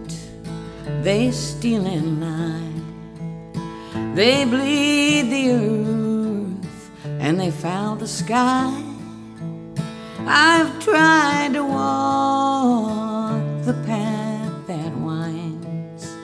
they 1.01 1.31
steal 1.31 1.83
and 1.87 2.21
lie, 2.21 4.13
they 4.13 4.45
bleed 4.45 5.31
the 5.31 5.49
earth 5.49 6.91
and 7.07 7.39
they 7.39 7.49
foul 7.49 7.95
the 7.95 8.07
sky. 8.07 8.83
I've 10.27 10.79
tried 10.79 11.53
to 11.53 11.63
walk 11.63 13.41
the 13.65 13.73
path 13.87 14.67
that 14.67 14.95
winds 14.95 16.15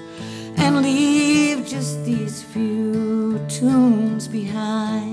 and 0.57 0.83
leave 0.83 1.65
just 1.65 2.05
these 2.05 2.43
few 2.43 3.43
tunes 3.49 4.27
behind. 4.27 5.10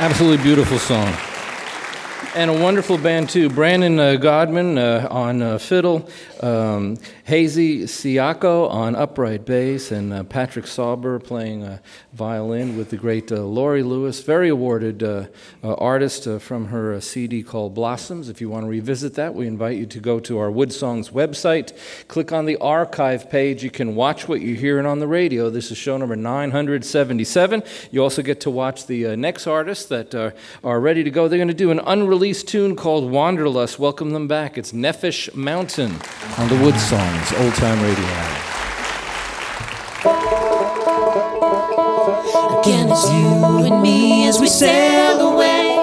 Absolutely 0.00 0.42
beautiful 0.42 0.78
song. 0.78 1.29
And 2.32 2.48
a 2.48 2.62
wonderful 2.62 2.96
band, 2.96 3.28
too. 3.28 3.50
Brandon 3.50 3.98
uh, 3.98 4.14
Godman 4.14 4.78
uh, 4.78 5.08
on 5.10 5.42
uh, 5.42 5.58
fiddle, 5.58 6.08
um, 6.40 6.96
Hasee 7.26 7.82
Ciaccio 7.82 8.70
on 8.70 8.94
upright 8.94 9.44
bass, 9.44 9.90
and 9.90 10.12
uh, 10.12 10.22
Patrick 10.22 10.68
Sauber 10.68 11.18
playing 11.18 11.64
uh, 11.64 11.78
violin 12.12 12.76
with 12.76 12.90
the 12.90 12.96
great 12.96 13.32
uh, 13.32 13.42
Laurie 13.42 13.82
Lewis, 13.82 14.22
very 14.22 14.48
awarded 14.48 15.02
artist 15.64 16.28
from 16.40 16.66
her 16.66 17.00
CD 17.00 17.42
called 17.42 17.74
Blossoms. 17.74 18.28
If 18.28 18.40
you 18.40 18.48
want 18.48 18.64
to 18.64 18.70
revisit 18.70 19.14
that, 19.14 19.34
we 19.34 19.48
invite 19.48 19.76
you 19.76 19.86
to 19.86 19.98
go 19.98 20.20
to 20.20 20.38
our 20.38 20.52
Wood 20.52 20.72
Songs 20.72 21.10
website, 21.10 21.76
click 22.06 22.30
on 22.30 22.46
the 22.46 22.56
archive 22.58 23.28
page. 23.28 23.64
You 23.64 23.70
can 23.70 23.96
watch 23.96 24.28
what 24.28 24.40
you're 24.40 24.56
hearing 24.56 24.86
on 24.86 25.00
the 25.00 25.08
radio. 25.08 25.50
This 25.50 25.72
is 25.72 25.78
show 25.78 25.96
number 25.96 26.14
977. 26.14 27.64
You 27.90 28.04
also 28.04 28.22
get 28.22 28.40
to 28.42 28.50
watch 28.50 28.86
the 28.86 29.16
next 29.16 29.48
artists 29.48 29.86
that 29.86 30.14
are 30.14 30.80
ready 30.80 31.02
to 31.02 31.10
go. 31.10 31.26
They're 31.26 31.36
going 31.36 31.48
to 31.48 31.54
do 31.54 31.72
an 31.72 31.80
unreleased 31.80 32.19
tune 32.20 32.76
called 32.76 33.10
Wanderlust. 33.10 33.78
Welcome 33.78 34.10
them 34.10 34.28
back. 34.28 34.58
It's 34.58 34.72
Nefesh 34.72 35.34
Mountain 35.34 35.90
on 36.36 36.48
the 36.50 36.62
Wood 36.62 36.78
Songs, 36.78 37.32
Old 37.38 37.54
Time 37.54 37.80
Radio. 37.80 38.04
Again, 42.60 42.90
it's 42.90 43.10
you 43.10 43.64
and 43.64 43.80
me 43.80 44.28
as 44.28 44.38
we 44.38 44.48
sail 44.48 45.32
away 45.32 45.76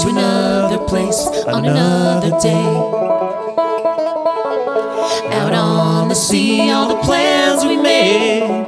to 0.00 0.08
another 0.08 0.78
place 0.78 1.26
on 1.46 1.66
another 1.66 2.30
day. 2.40 2.70
Out 5.36 5.52
on 5.52 6.08
the 6.08 6.14
sea, 6.14 6.70
all 6.70 6.88
the 6.88 7.02
plans 7.02 7.66
we 7.66 7.76
made 7.76 8.66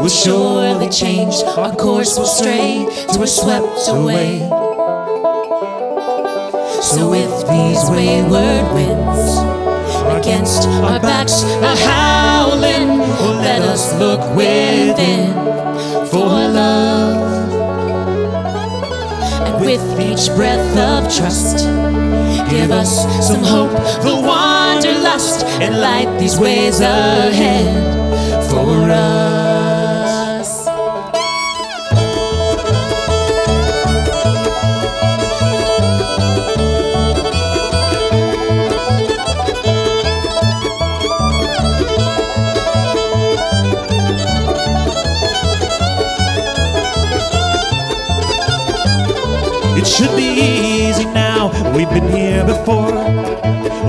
will 0.00 0.08
surely 0.08 0.88
change. 0.88 1.34
Our 1.58 1.76
course 1.76 2.16
will 2.16 2.24
stray 2.24 2.88
till 3.10 3.20
we're 3.20 3.26
swept 3.26 3.88
away. 3.88 4.63
So 6.84 7.08
with 7.08 7.48
these 7.48 7.82
wayward 7.88 8.74
winds 8.74 9.38
against 10.20 10.68
our 10.68 11.00
backs 11.00 11.42
are 11.42 11.76
howling, 11.76 12.98
let 13.40 13.62
us 13.62 13.98
look 13.98 14.20
within 14.36 15.32
for 16.08 16.28
love. 16.28 17.24
And 19.46 19.64
with 19.64 19.80
each 19.98 20.28
breath 20.36 20.76
of 20.76 21.10
trust, 21.10 21.64
give 22.50 22.70
us 22.70 22.92
some 23.26 23.42
hope, 23.42 23.72
the 24.02 24.14
wanderlust, 24.14 25.46
and 25.62 25.80
light 25.80 26.18
these 26.20 26.38
ways 26.38 26.80
ahead 26.80 28.50
for 28.50 28.90
us. 28.90 29.53
It 49.84 49.88
should 49.88 50.16
be 50.16 50.24
easy 50.24 51.04
now. 51.04 51.52
We've 51.76 51.90
been 51.90 52.08
here 52.08 52.42
before. 52.42 53.04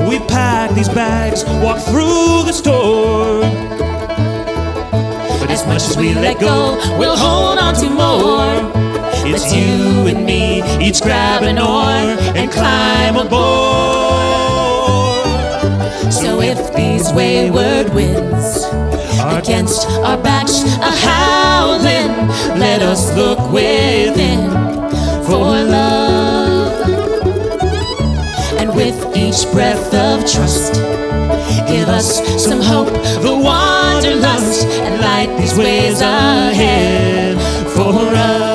We 0.10 0.20
pack 0.28 0.72
these 0.72 0.90
bags, 0.90 1.46
walk 1.64 1.80
through 1.80 2.44
the 2.44 2.52
store. 2.52 3.40
But 5.40 5.50
as 5.50 5.66
much 5.66 5.84
as 5.84 5.96
we 5.96 6.14
let 6.14 6.42
go, 6.42 6.76
we'll 7.00 7.16
hold 7.16 7.60
on 7.60 7.76
to 7.76 7.90
more. 7.90 8.60
It's 9.26 9.54
you 9.56 10.08
and 10.08 10.26
me, 10.26 10.62
each 10.86 11.02
grab 11.02 11.44
an 11.44 11.58
oar 11.60 12.20
and 12.36 12.52
climb 12.52 13.16
aboard. 13.16 13.34
So 16.12 16.42
if 16.42 16.76
these 16.76 17.14
wayward 17.14 17.94
winds 17.94 18.66
against 19.18 19.88
our 20.04 20.22
backs 20.22 20.62
are 20.80 20.98
howling, 21.08 22.28
let 22.60 22.82
us 22.82 23.16
look 23.16 23.40
within 23.50 24.66
for 25.26 25.64
love. 25.76 26.90
And 28.60 28.76
with 28.76 28.98
each 29.18 29.52
breath 29.52 29.94
of 29.94 30.20
trust, 30.30 30.74
give 31.68 31.90
us 31.90 32.22
some 32.44 32.62
hope, 32.62 32.94
the 33.22 33.36
wanderlust, 33.36 34.66
and 34.68 35.02
light 35.02 35.36
these 35.38 35.58
ways 35.58 36.02
ahead 36.02 37.38
for 37.76 38.00
us. 38.16 38.55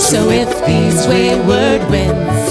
So 0.00 0.30
if 0.30 0.50
these 0.66 1.06
wayward 1.06 1.88
winds 1.90 2.50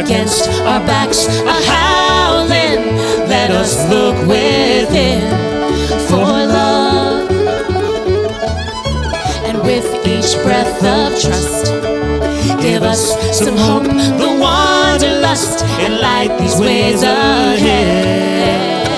against 0.00 0.48
our 0.60 0.80
backs 0.86 1.26
are 1.28 1.62
howling, 1.74 2.82
let 3.28 3.50
us 3.50 3.88
look 3.90 4.16
within 4.26 5.20
for 6.08 6.26
love. 6.56 7.30
And 9.46 9.58
with 9.62 9.86
each 10.06 10.34
breath 10.44 10.82
of 10.84 11.20
trust, 11.20 11.66
give 12.60 12.82
us 12.82 13.02
some 13.38 13.56
hope, 13.56 13.84
the 13.84 14.38
wanderlust, 14.40 15.64
and 15.64 15.98
light 16.00 16.36
these 16.38 16.58
ways 16.60 17.02
ahead. 17.02 18.89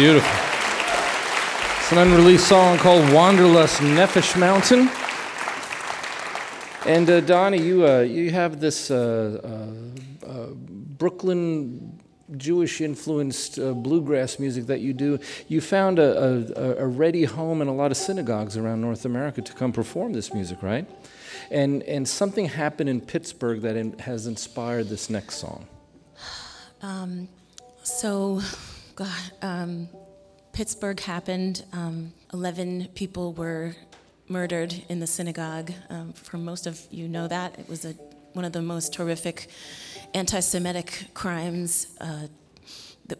Beautiful. 0.00 0.30
It's 1.78 1.92
an 1.92 1.98
unreleased 1.98 2.48
song 2.48 2.78
called 2.78 3.12
Wanderlust 3.12 3.82
Nefesh 3.82 4.34
Mountain. 4.34 4.88
And 6.86 7.10
uh, 7.10 7.20
Doni, 7.20 7.60
you, 7.60 7.86
uh, 7.86 7.98
you 8.00 8.30
have 8.30 8.60
this 8.60 8.90
uh, 8.90 8.96
uh, 10.24 10.26
uh, 10.26 10.46
Brooklyn 10.54 12.00
Jewish 12.38 12.80
influenced 12.80 13.58
uh, 13.58 13.74
bluegrass 13.74 14.38
music 14.38 14.64
that 14.68 14.80
you 14.80 14.94
do. 14.94 15.18
You 15.48 15.60
found 15.60 15.98
a, 15.98 16.48
a, 16.56 16.84
a 16.84 16.86
ready 16.86 17.24
home 17.24 17.60
in 17.60 17.68
a 17.68 17.74
lot 17.74 17.90
of 17.90 17.98
synagogues 17.98 18.56
around 18.56 18.80
North 18.80 19.04
America 19.04 19.42
to 19.42 19.52
come 19.52 19.70
perform 19.70 20.14
this 20.14 20.32
music, 20.32 20.62
right? 20.62 20.88
And, 21.50 21.82
and 21.82 22.08
something 22.08 22.46
happened 22.46 22.88
in 22.88 23.02
Pittsburgh 23.02 23.60
that 23.60 23.76
in, 23.76 23.98
has 23.98 24.26
inspired 24.26 24.88
this 24.88 25.10
next 25.10 25.34
song. 25.34 25.66
Um, 26.80 27.28
so, 27.82 28.40
God, 29.00 29.08
um, 29.40 29.88
Pittsburgh 30.52 31.00
happened. 31.00 31.64
Um, 31.72 32.12
11 32.34 32.88
people 32.94 33.32
were 33.32 33.74
murdered 34.28 34.74
in 34.90 35.00
the 35.00 35.06
synagogue. 35.06 35.72
Um, 35.88 36.12
for 36.12 36.36
most 36.36 36.66
of 36.66 36.78
you 36.90 37.08
know 37.08 37.26
that. 37.26 37.58
It 37.58 37.66
was 37.66 37.86
a, 37.86 37.94
one 38.34 38.44
of 38.44 38.52
the 38.52 38.60
most 38.60 38.94
horrific 38.94 39.48
anti 40.12 40.40
Semitic 40.40 41.06
crimes 41.14 41.86
uh, 41.98 42.26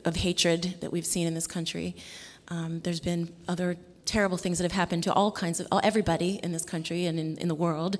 of 0.04 0.16
hatred 0.16 0.76
that 0.82 0.92
we've 0.92 1.06
seen 1.06 1.26
in 1.26 1.32
this 1.32 1.46
country. 1.46 1.96
Um, 2.48 2.80
there's 2.80 3.00
been 3.00 3.32
other 3.48 3.78
terrible 4.04 4.36
things 4.36 4.58
that 4.58 4.64
have 4.64 4.72
happened 4.72 5.04
to 5.04 5.14
all 5.14 5.32
kinds 5.32 5.60
of 5.60 5.68
all, 5.72 5.80
everybody 5.82 6.40
in 6.42 6.52
this 6.52 6.66
country 6.66 7.06
and 7.06 7.18
in, 7.18 7.38
in 7.38 7.48
the 7.48 7.54
world. 7.54 7.96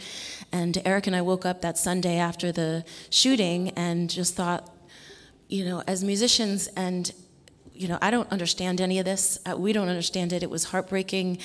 And 0.53 0.83
Eric 0.85 1.07
and 1.07 1.17
I 1.17 1.23
woke 1.23 1.47
up 1.47 1.63
that 1.63 1.79
Sunday 1.79 2.19
after 2.19 2.53
the 2.53 2.85
shooting 3.09 3.71
and 3.71 4.11
just 4.11 4.35
thought, 4.35 4.69
you 5.49 5.65
know, 5.65 5.83
as 5.87 6.05
musicians 6.05 6.67
and 6.77 7.11
you 7.81 7.89
know, 7.89 7.99
I 8.03 8.11
don't 8.11 8.31
understand 8.31 8.79
any 8.79 8.99
of 8.99 9.07
this. 9.07 9.39
Uh, 9.47 9.57
we 9.57 9.73
don't 9.73 9.89
understand 9.89 10.35
it. 10.35 10.43
It 10.43 10.51
was 10.51 10.65
heartbreaking, 10.65 11.39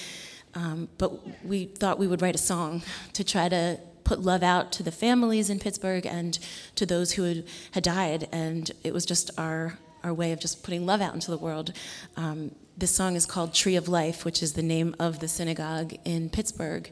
um, 0.54 0.90
but 0.98 1.46
we 1.46 1.64
thought 1.64 1.98
we 1.98 2.08
would 2.08 2.22
write 2.22 2.36
a 2.36 2.40
song 2.40 2.84
to 3.14 3.24
try 3.24 3.48
to 3.48 3.80
put 4.04 4.20
love 4.20 4.44
out 4.44 4.74
to 4.74 4.84
the 4.84 4.92
families 4.92 5.50
in 5.50 5.60
Pittsburgh 5.60 6.06
and 6.06 6.38
to 6.76 6.86
those 6.86 7.14
who 7.14 7.24
had, 7.24 7.44
had 7.72 7.84
died. 7.84 8.28
And 8.34 8.70
it 8.84 8.94
was 8.94 9.06
just 9.06 9.32
our 9.40 9.80
our 10.04 10.14
way 10.14 10.34
of 10.34 10.40
just 10.40 10.62
putting 10.62 10.86
love 10.86 11.02
out 11.02 11.16
into 11.16 11.32
the 11.32 11.38
world. 11.38 11.72
Um, 12.16 12.52
this 12.78 12.92
song 12.94 13.16
is 13.16 13.26
called 13.26 13.54
Tree 13.54 13.76
of 13.78 13.88
Life, 13.88 14.26
which 14.26 14.44
is 14.44 14.54
the 14.54 14.62
name 14.62 14.96
of 15.00 15.20
the 15.20 15.28
synagogue 15.30 15.94
in 16.04 16.30
Pittsburgh 16.30 16.92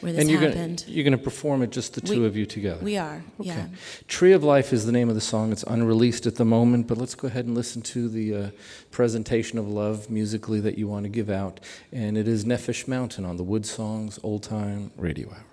where 0.00 0.12
this 0.12 0.20
and 0.20 0.30
you're 0.30 0.40
happened. 0.40 0.84
Gonna, 0.86 0.92
you're 0.94 1.02
going 1.04 1.16
to 1.18 1.22
perform 1.22 1.62
it 1.62 1.70
just 1.70 1.94
the 1.94 2.00
two 2.00 2.20
We- 2.20 2.26
of 2.26 2.36
you 2.36 2.46
together. 2.46 2.84
We 2.84 2.96
are, 2.96 3.24
Okay. 3.40 3.48
yeah. 3.48 3.66
Tree 4.06 4.32
of 4.32 4.44
Life 4.44 4.72
is 4.72 4.86
the 4.86 4.92
name 4.92 5.08
of 5.08 5.14
the 5.16 5.20
song. 5.20 5.50
It's 5.50 5.64
unreleased 5.64 6.26
at 6.26 6.36
the 6.36 6.44
moment, 6.44 6.86
but 6.86 6.98
let's 6.98 7.14
go 7.16 7.26
ahead 7.26 7.46
and 7.46 7.54
listen 7.56 7.82
to 7.82 8.08
the 8.08 8.34
uh, 8.34 8.50
presentation 8.92 9.58
of 9.58 9.66
love 9.66 10.08
musically 10.08 10.60
that 10.60 10.78
you 10.78 10.86
want 10.86 11.04
to 11.04 11.08
give 11.10 11.30
out. 11.30 11.58
And 11.90 12.16
it 12.16 12.28
is 12.28 12.44
Nefesh 12.44 12.86
Mountain 12.86 13.24
on 13.24 13.36
the 13.36 13.44
Wood 13.44 13.66
Songs 13.66 14.20
Old 14.22 14.44
Time 14.44 14.92
Radio 14.96 15.30
Hour. 15.30 15.44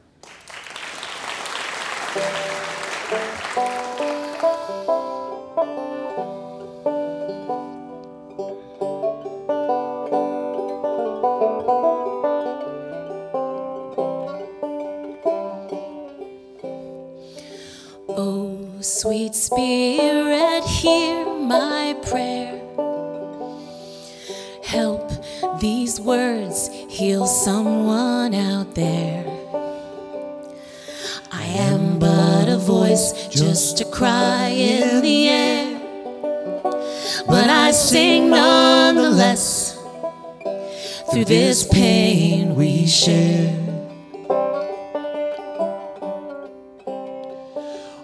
Through 41.21 41.35
this 41.35 41.67
pain 41.67 42.55
we 42.55 42.87
share. 42.87 43.55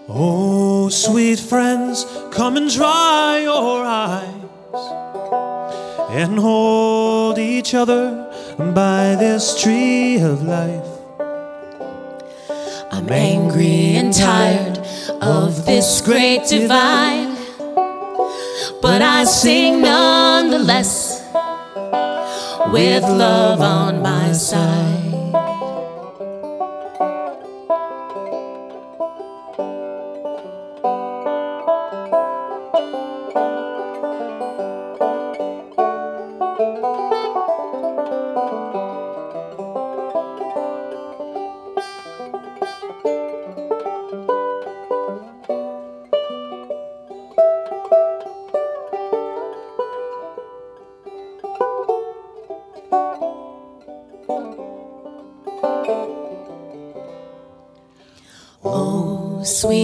Oh, 0.08 0.88
sweet 0.88 1.40
friends, 1.40 2.06
come 2.30 2.56
and 2.56 2.70
dry 2.70 3.40
your 3.42 3.84
eyes 3.84 4.24
and 6.10 6.38
hold 6.38 7.38
each 7.38 7.74
other 7.74 8.32
by 8.56 9.16
this 9.18 9.60
tree 9.60 10.20
of 10.20 10.42
life. 10.42 10.86
I'm 12.92 13.10
angry 13.10 13.96
and 13.96 14.12
tired 14.12 14.78
of 15.20 15.66
this 15.66 16.00
great 16.02 16.46
divide, 16.48 17.36
but 18.80 19.02
I 19.02 19.24
sing 19.24 19.82
nonetheless 19.82 21.07
with 22.72 23.02
love 23.02 23.60
on 23.60 24.02
my 24.02 24.32
side. 24.32 25.07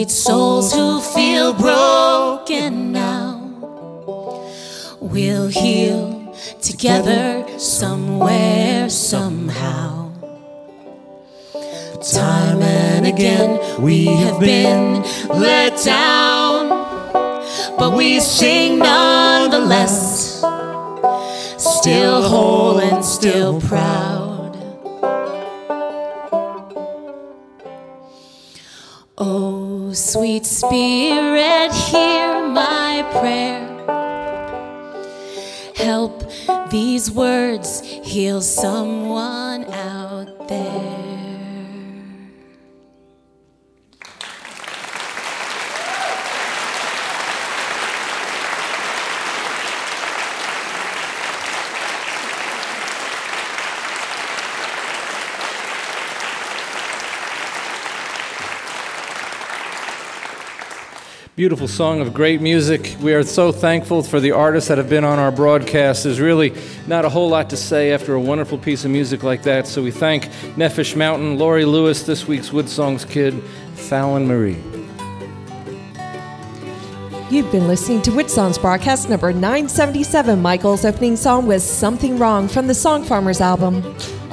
Sweet 0.05 0.11
souls 0.11 0.75
who 0.75 1.01
feel 1.01 1.55
broken 1.55 2.93
now, 2.93 3.41
we'll 5.01 5.49
heal 5.49 6.37
together 6.61 7.47
somewhere, 7.59 8.91
somehow. 8.91 10.13
Time 12.13 12.61
and 12.61 13.07
again, 13.07 13.59
we 13.83 14.05
have 14.05 14.39
been 14.41 15.03
let 15.31 15.83
down, 15.83 16.69
but 17.79 17.97
we 17.97 18.21
sing 18.21 18.81
nonetheless, 18.81 19.04
spirit, 30.45 31.73
hear 31.73 32.49
my 32.49 33.03
prayer. 33.13 33.65
Help 35.75 36.23
these 36.71 37.11
words 37.11 37.81
heal 37.83 38.41
someone 38.41 39.65
out 39.73 40.49
there. 40.49 41.04
Beautiful 61.37 61.67
song 61.67 62.01
of 62.01 62.15
great 62.15 62.41
music. 62.41 62.95
We 63.01 63.13
are 63.13 63.25
so 63.25 63.51
thankful 63.51 64.05
for 64.05 64.21
the 64.21 64.31
artists 64.31 64.69
that 64.69 64.79
have 64.79 64.89
been 64.89 65.03
on 65.03 65.19
our 65.19 65.33
broadcast. 65.33 66.05
There's 66.05 66.21
really 66.21 66.55
not 66.87 67.05
a 67.05 67.09
whole 67.09 67.29
lot 67.29 67.51
to 67.51 67.57
say 67.57 67.93
after 67.93 68.15
a 68.15 68.21
wonderful 68.21 68.57
piece 68.57 68.85
of 68.85 68.93
music 68.93 69.25
like 69.25 69.43
that. 69.43 69.67
So 69.67 69.83
we 69.83 69.91
thank 69.91 70.27
Nefesh 70.55 70.95
Mountain, 70.95 71.37
Laurie 71.37 71.65
Lewis, 71.65 72.05
this 72.05 72.29
week's 72.29 72.53
Wood 72.53 72.69
Songs 72.69 73.05
kid, 73.05 73.43
Fallon 73.75 74.29
Marie. 74.29 74.63
You've 77.31 77.51
been 77.51 77.67
listening 77.67 78.01
to 78.03 78.13
Wood 78.13 78.31
Songs 78.31 78.57
broadcast 78.57 79.11
number 79.11 79.33
977. 79.33 80.41
Michael's 80.41 80.85
opening 80.85 81.17
song 81.17 81.47
was 81.47 81.69
Something 81.69 82.17
Wrong 82.17 82.47
from 82.47 82.69
the 82.69 82.75
Song 82.75 83.03
Farmers 83.03 83.41
album. 83.41 83.83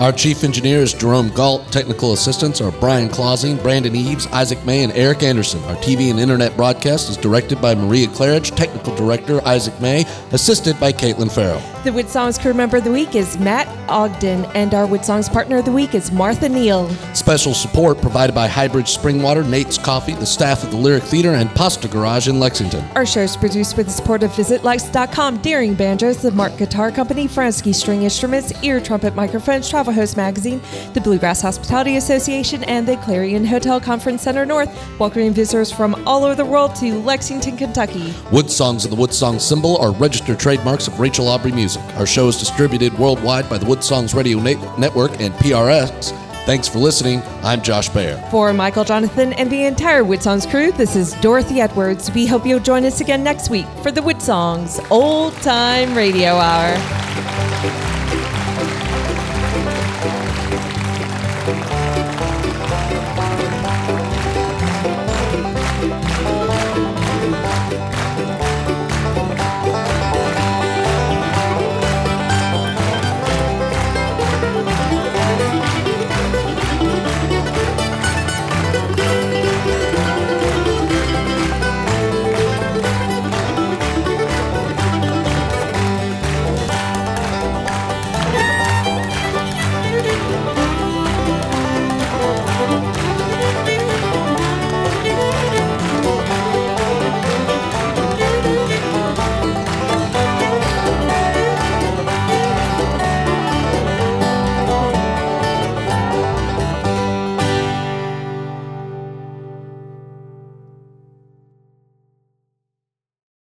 Our 0.02 0.12
chief 0.12 0.44
engineer 0.44 0.80
is 0.80 0.96
Jerome 0.96 1.30
Galt. 1.30 1.72
Technical 1.72 2.14
assistants 2.14 2.60
are 2.60 2.72
Brian 2.72 3.08
Clausing, 3.08 3.58
Brandon 3.58 3.96
Eves, 3.96 4.26
Isaac 4.34 4.66
May, 4.66 4.84
and 4.84 4.92
Eric 4.94 5.22
Anderson. 5.22 5.64
Our 5.66 5.76
TV 5.76 6.10
and 6.10 6.20
internet 6.20 6.58
broadcast 6.58 7.08
is 7.12 7.18
directed 7.18 7.62
by 7.62 7.76
Maria 7.76 8.08
Claridge, 8.08 8.56
technical 8.56 8.96
director 8.96 9.48
Isaac 9.48 9.80
May, 9.80 10.06
assisted 10.32 10.80
by 10.80 10.92
Caitlin 10.92 11.32
Farrell. 11.32 11.62
The 11.84 11.94
Wood 11.94 12.10
Songs 12.10 12.40
crew 12.40 12.56
member 12.56 12.78
of 12.78 12.84
the 12.84 12.92
week 12.92 13.14
is 13.14 13.38
Matt 13.38 13.68
Ogden, 13.90 14.46
and 14.56 14.74
our 14.74 14.88
Wood 14.88 15.06
Songs 15.06 15.30
partner 15.30 15.58
of 15.58 15.66
the 15.66 15.72
week 15.72 15.94
is 15.94 16.12
Martha 16.12 16.50
Neal. 16.50 16.90
Special 17.14 17.54
support 17.54 18.02
provided 18.02 18.34
by 18.34 18.48
Highbridge 18.48 18.98
Springwater, 18.98 19.48
Nate's 19.48 19.78
Coffee, 19.78 20.16
the 20.16 20.26
staff 20.26 20.64
of 20.64 20.72
the 20.72 20.78
Lyric 20.78 21.04
Theater, 21.04 21.34
and 21.36 21.48
Pasta 21.52 21.88
Garage 21.88 22.28
in 22.28 22.40
Lexington. 22.40 22.84
Our 22.96 23.06
show 23.06 23.22
is 23.22 23.38
produced 23.38 23.78
with 23.78 23.86
the 23.86 23.92
support 23.92 24.24
of 24.24 24.32
VisitLex.com, 24.32 25.44
Deering 25.44 25.76
Banjos, 25.76 26.24
the 26.24 26.32
Mark 26.32 26.58
Guitar 26.58 26.92
Company, 26.92 27.28
Fransky 27.28 27.74
String 27.74 28.02
Instruments, 28.02 28.52
Ear 28.64 28.82
Trumpet 28.82 29.14
Microphones, 29.14 29.70
Travel 29.70 29.91
Host 29.92 30.18
Magazine, 30.18 30.62
the 30.94 31.02
Bluegrass 31.02 31.42
Hospitality 31.42 31.98
Association, 31.98 32.64
and 32.66 32.88
the 32.88 32.98
Clarion 32.98 33.46
Hotel 33.46 33.80
Conference 33.80 34.22
Center 34.22 34.46
North, 34.46 34.70
welcoming 35.00 35.34
visitors 35.34 35.72
from 35.72 35.96
all 36.08 36.24
over 36.24 36.36
the 36.36 36.46
world 36.46 36.76
to 36.76 37.00
Lexington, 37.02 37.58
Kentucky. 37.58 38.14
Wood 38.32 38.50
Songs 38.50 38.86
and 38.86 38.92
the 38.92 38.98
Wood 39.00 39.14
Song 39.14 39.40
symbol 39.40 39.78
are 39.78 39.92
registered 39.92 40.40
trademarks 40.40 40.88
of 40.88 41.00
Rachel 41.00 41.28
Aubrey 41.28 41.52
Music. 41.52 41.82
Our 41.96 42.06
show 42.06 42.28
is 42.28 42.38
distributed 42.38 42.98
worldwide 42.98 43.50
by 43.50 43.58
the 43.58 43.66
Wood 43.66 43.84
Songs 43.84 44.14
Radio 44.14 44.40
Na- 44.40 44.78
Network 44.78 45.20
and 45.20 45.34
PRX. 45.36 46.18
Thanks 46.46 46.68
for 46.68 46.80
listening. 46.80 47.22
I'm 47.44 47.62
Josh 47.62 47.88
Baer. 47.90 48.18
For 48.32 48.52
Michael 48.52 48.84
Jonathan 48.84 49.32
and 49.34 49.48
the 49.52 49.66
entire 49.66 50.04
Wood 50.04 50.24
Songs 50.24 50.48
crew, 50.48 50.72
this 50.72 50.96
is 50.96 51.14
Dorothy 51.22 51.62
Edwards. 51.62 52.12
We 52.12 52.26
hope 52.26 52.48
you'll 52.48 52.60
join 52.60 52.84
us 52.84 53.00
again 53.00 53.24
next 53.24 53.52
week 53.52 53.68
for 53.84 53.92
the 53.92 54.02
Wood 54.02 54.22
Songs 54.22 54.80
Old 54.90 55.34
Time 55.44 55.96
Radio 55.96 56.32
Hour. 56.38 57.91